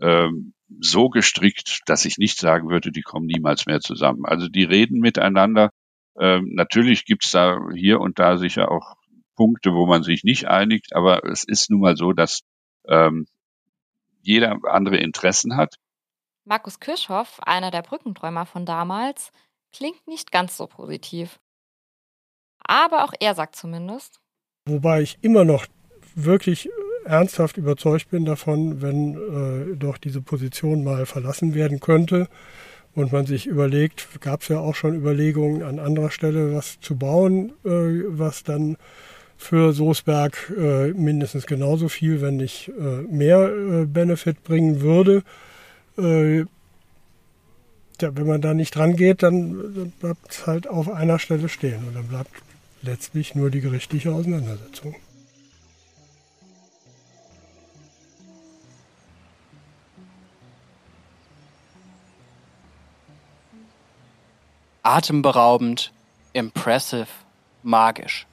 ähm, 0.00 0.54
so 0.78 1.08
gestrickt, 1.08 1.80
dass 1.86 2.04
ich 2.04 2.18
nicht 2.18 2.38
sagen 2.38 2.68
würde, 2.70 2.92
die 2.92 3.02
kommen 3.02 3.26
niemals 3.26 3.66
mehr 3.66 3.80
zusammen. 3.80 4.24
Also 4.26 4.46
die 4.46 4.62
reden 4.62 5.00
miteinander. 5.00 5.70
Ähm, 6.16 6.50
natürlich 6.54 7.04
gibt's 7.04 7.32
da 7.32 7.58
hier 7.74 7.98
und 7.98 8.20
da 8.20 8.36
sicher 8.36 8.70
auch 8.70 8.94
Punkte, 9.40 9.72
wo 9.72 9.86
man 9.86 10.02
sich 10.02 10.22
nicht 10.22 10.48
einigt, 10.48 10.94
aber 10.94 11.24
es 11.24 11.44
ist 11.44 11.70
nun 11.70 11.80
mal 11.80 11.96
so, 11.96 12.12
dass 12.12 12.40
ähm, 12.86 13.26
jeder 14.20 14.58
andere 14.64 14.98
Interessen 14.98 15.56
hat. 15.56 15.76
Markus 16.44 16.78
Kirchhoff, 16.78 17.40
einer 17.44 17.70
der 17.70 17.80
Brückenträumer 17.80 18.44
von 18.44 18.66
damals, 18.66 19.32
klingt 19.72 20.06
nicht 20.06 20.30
ganz 20.30 20.58
so 20.58 20.66
positiv. 20.66 21.40
Aber 22.58 23.02
auch 23.02 23.14
er 23.18 23.34
sagt 23.34 23.56
zumindest. 23.56 24.20
Wobei 24.66 25.00
ich 25.00 25.16
immer 25.22 25.46
noch 25.46 25.64
wirklich 26.14 26.68
ernsthaft 27.06 27.56
überzeugt 27.56 28.10
bin 28.10 28.26
davon, 28.26 28.82
wenn 28.82 29.14
äh, 29.72 29.74
doch 29.74 29.96
diese 29.96 30.20
Position 30.20 30.84
mal 30.84 31.06
verlassen 31.06 31.54
werden 31.54 31.80
könnte 31.80 32.28
und 32.94 33.10
man 33.10 33.24
sich 33.24 33.46
überlegt, 33.46 34.20
gab 34.20 34.42
es 34.42 34.48
ja 34.48 34.58
auch 34.58 34.74
schon 34.74 34.96
Überlegungen 34.96 35.62
an 35.62 35.78
anderer 35.78 36.10
Stelle 36.10 36.54
was 36.54 36.78
zu 36.80 36.98
bauen, 36.98 37.54
äh, 37.64 38.04
was 38.06 38.42
dann 38.42 38.76
für 39.40 39.72
Soßberg 39.72 40.52
äh, 40.56 40.88
mindestens 40.92 41.46
genauso 41.46 41.88
viel, 41.88 42.20
wenn 42.20 42.36
nicht 42.36 42.68
äh, 42.68 43.02
mehr 43.10 43.48
äh, 43.48 43.86
Benefit 43.86 44.44
bringen 44.44 44.82
würde. 44.82 45.22
Äh, 45.96 46.40
ja, 48.00 48.16
wenn 48.16 48.26
man 48.26 48.42
da 48.42 48.52
nicht 48.52 48.76
dran 48.76 48.96
geht, 48.96 49.22
dann 49.22 49.92
bleibt 49.98 50.30
es 50.30 50.46
halt 50.46 50.68
auf 50.68 50.90
einer 50.90 51.18
Stelle 51.18 51.48
stehen 51.48 51.82
und 51.88 51.94
dann 51.94 52.06
bleibt 52.06 52.30
letztlich 52.82 53.34
nur 53.34 53.50
die 53.50 53.62
gerichtliche 53.62 54.12
Auseinandersetzung. 54.12 54.94
Atemberaubend, 64.82 65.92
impressive, 66.34 67.08
magisch. 67.62 68.26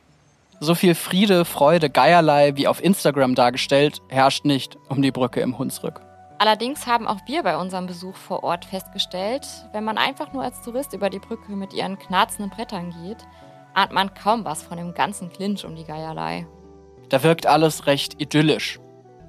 So 0.59 0.73
viel 0.73 0.95
Friede, 0.95 1.45
Freude, 1.45 1.89
Geierlei 1.89 2.55
wie 2.55 2.67
auf 2.67 2.83
Instagram 2.83 3.35
dargestellt, 3.35 4.01
herrscht 4.09 4.43
nicht 4.43 4.77
um 4.89 5.03
die 5.03 5.11
Brücke 5.11 5.39
im 5.41 5.57
Hunsrück. 5.59 6.01
Allerdings 6.39 6.87
haben 6.87 7.07
auch 7.07 7.19
wir 7.27 7.43
bei 7.43 7.57
unserem 7.57 7.85
Besuch 7.85 8.15
vor 8.15 8.43
Ort 8.43 8.65
festgestellt, 8.65 9.47
wenn 9.71 9.83
man 9.83 9.97
einfach 9.97 10.33
nur 10.33 10.43
als 10.43 10.61
Tourist 10.61 10.93
über 10.93 11.09
die 11.09 11.19
Brücke 11.19 11.51
mit 11.51 11.73
ihren 11.73 11.99
knarzenden 11.99 12.49
Brettern 12.49 12.93
geht, 13.03 13.17
ahnt 13.75 13.91
man 13.91 14.13
kaum 14.15 14.45
was 14.45 14.63
von 14.63 14.77
dem 14.77 14.93
ganzen 14.95 15.29
Clinch 15.31 15.63
um 15.63 15.75
die 15.75 15.83
Geierlei. 15.83 16.47
Da 17.09 17.21
wirkt 17.21 17.45
alles 17.45 17.85
recht 17.85 18.19
idyllisch. 18.19 18.79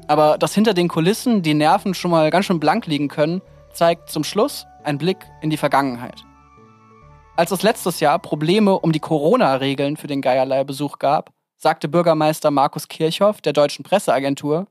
Aber 0.06 0.38
dass 0.38 0.54
hinter 0.54 0.72
den 0.72 0.88
Kulissen 0.88 1.42
die 1.42 1.54
Nerven 1.54 1.92
schon 1.92 2.10
mal 2.10 2.30
ganz 2.30 2.46
schön 2.46 2.60
blank 2.60 2.86
liegen 2.86 3.08
können, 3.08 3.42
zeigt 3.72 4.10
zum 4.10 4.24
Schluss 4.24 4.66
ein 4.82 4.96
Blick 4.96 5.18
in 5.42 5.50
die 5.50 5.58
Vergangenheit. 5.58 6.24
Als 7.38 7.52
es 7.52 7.62
letztes 7.62 8.00
Jahr 8.00 8.18
Probleme 8.18 8.80
um 8.80 8.90
die 8.90 8.98
Corona-Regeln 8.98 9.96
für 9.96 10.08
den 10.08 10.22
Geierlei-Besuch 10.22 10.98
gab, 10.98 11.32
sagte 11.56 11.86
Bürgermeister 11.86 12.50
Markus 12.50 12.88
Kirchhoff 12.88 13.40
der 13.40 13.52
deutschen 13.52 13.84
Presseagentur, 13.84 14.66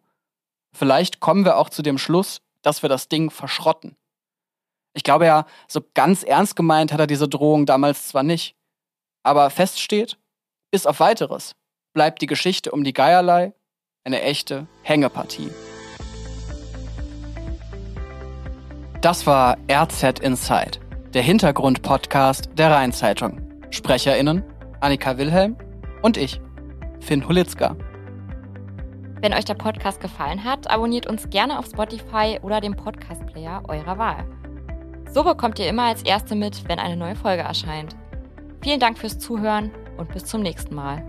vielleicht 0.73 1.21
kommen 1.21 1.45
wir 1.45 1.55
auch 1.55 1.69
zu 1.69 1.81
dem 1.81 1.97
Schluss, 1.97 2.41
dass 2.63 2.81
wir 2.81 2.89
das 2.89 3.07
Ding 3.07 3.31
verschrotten. 3.31 3.95
Ich 4.93 5.03
glaube 5.03 5.27
ja, 5.27 5.45
so 5.69 5.79
ganz 5.93 6.23
ernst 6.23 6.57
gemeint 6.57 6.91
hat 6.91 6.99
er 6.99 7.07
diese 7.07 7.29
Drohung 7.29 7.65
damals 7.65 8.09
zwar 8.09 8.23
nicht, 8.23 8.57
aber 9.23 9.49
fest 9.49 9.79
steht, 9.79 10.17
bis 10.69 10.85
auf 10.85 10.99
weiteres 10.99 11.55
bleibt 11.93 12.21
die 12.21 12.27
Geschichte 12.27 12.71
um 12.71 12.83
die 12.83 12.91
Geierlei 12.91 13.53
eine 14.03 14.21
echte 14.23 14.67
Hängepartie. 14.83 15.51
Das 18.99 19.25
war 19.25 19.57
RZ 19.71 20.19
Inside 20.19 20.85
der 21.17 21.23
Hintergrund-Podcast 21.23 22.49
der 22.59 22.69
Rheinzeitung. 22.69 23.41
SprecherInnen 23.71 24.43
Annika 24.81 25.17
Wilhelm 25.17 25.57
und 26.03 26.15
ich, 26.15 26.39
Finn 26.99 27.27
Hulitzka. 27.27 27.75
Wenn 29.21 29.33
euch 29.33 29.45
der 29.45 29.55
Podcast 29.55 29.99
gefallen 29.99 30.43
hat, 30.43 30.69
abonniert 30.69 31.07
uns 31.07 31.27
gerne 31.31 31.57
auf 31.57 31.65
Spotify 31.65 32.37
oder 32.43 32.61
dem 32.61 32.75
Podcast-Player 32.75 33.63
eurer 33.67 33.97
Wahl. 33.97 34.25
So 35.09 35.23
bekommt 35.23 35.57
ihr 35.57 35.67
immer 35.67 35.85
als 35.85 36.03
Erste 36.03 36.35
mit, 36.35 36.69
wenn 36.69 36.77
eine 36.77 36.95
neue 36.95 37.15
Folge 37.15 37.41
erscheint. 37.41 37.95
Vielen 38.61 38.79
Dank 38.79 38.99
fürs 38.99 39.17
Zuhören 39.17 39.71
und 39.97 40.13
bis 40.13 40.25
zum 40.25 40.43
nächsten 40.43 40.75
Mal. 40.75 41.03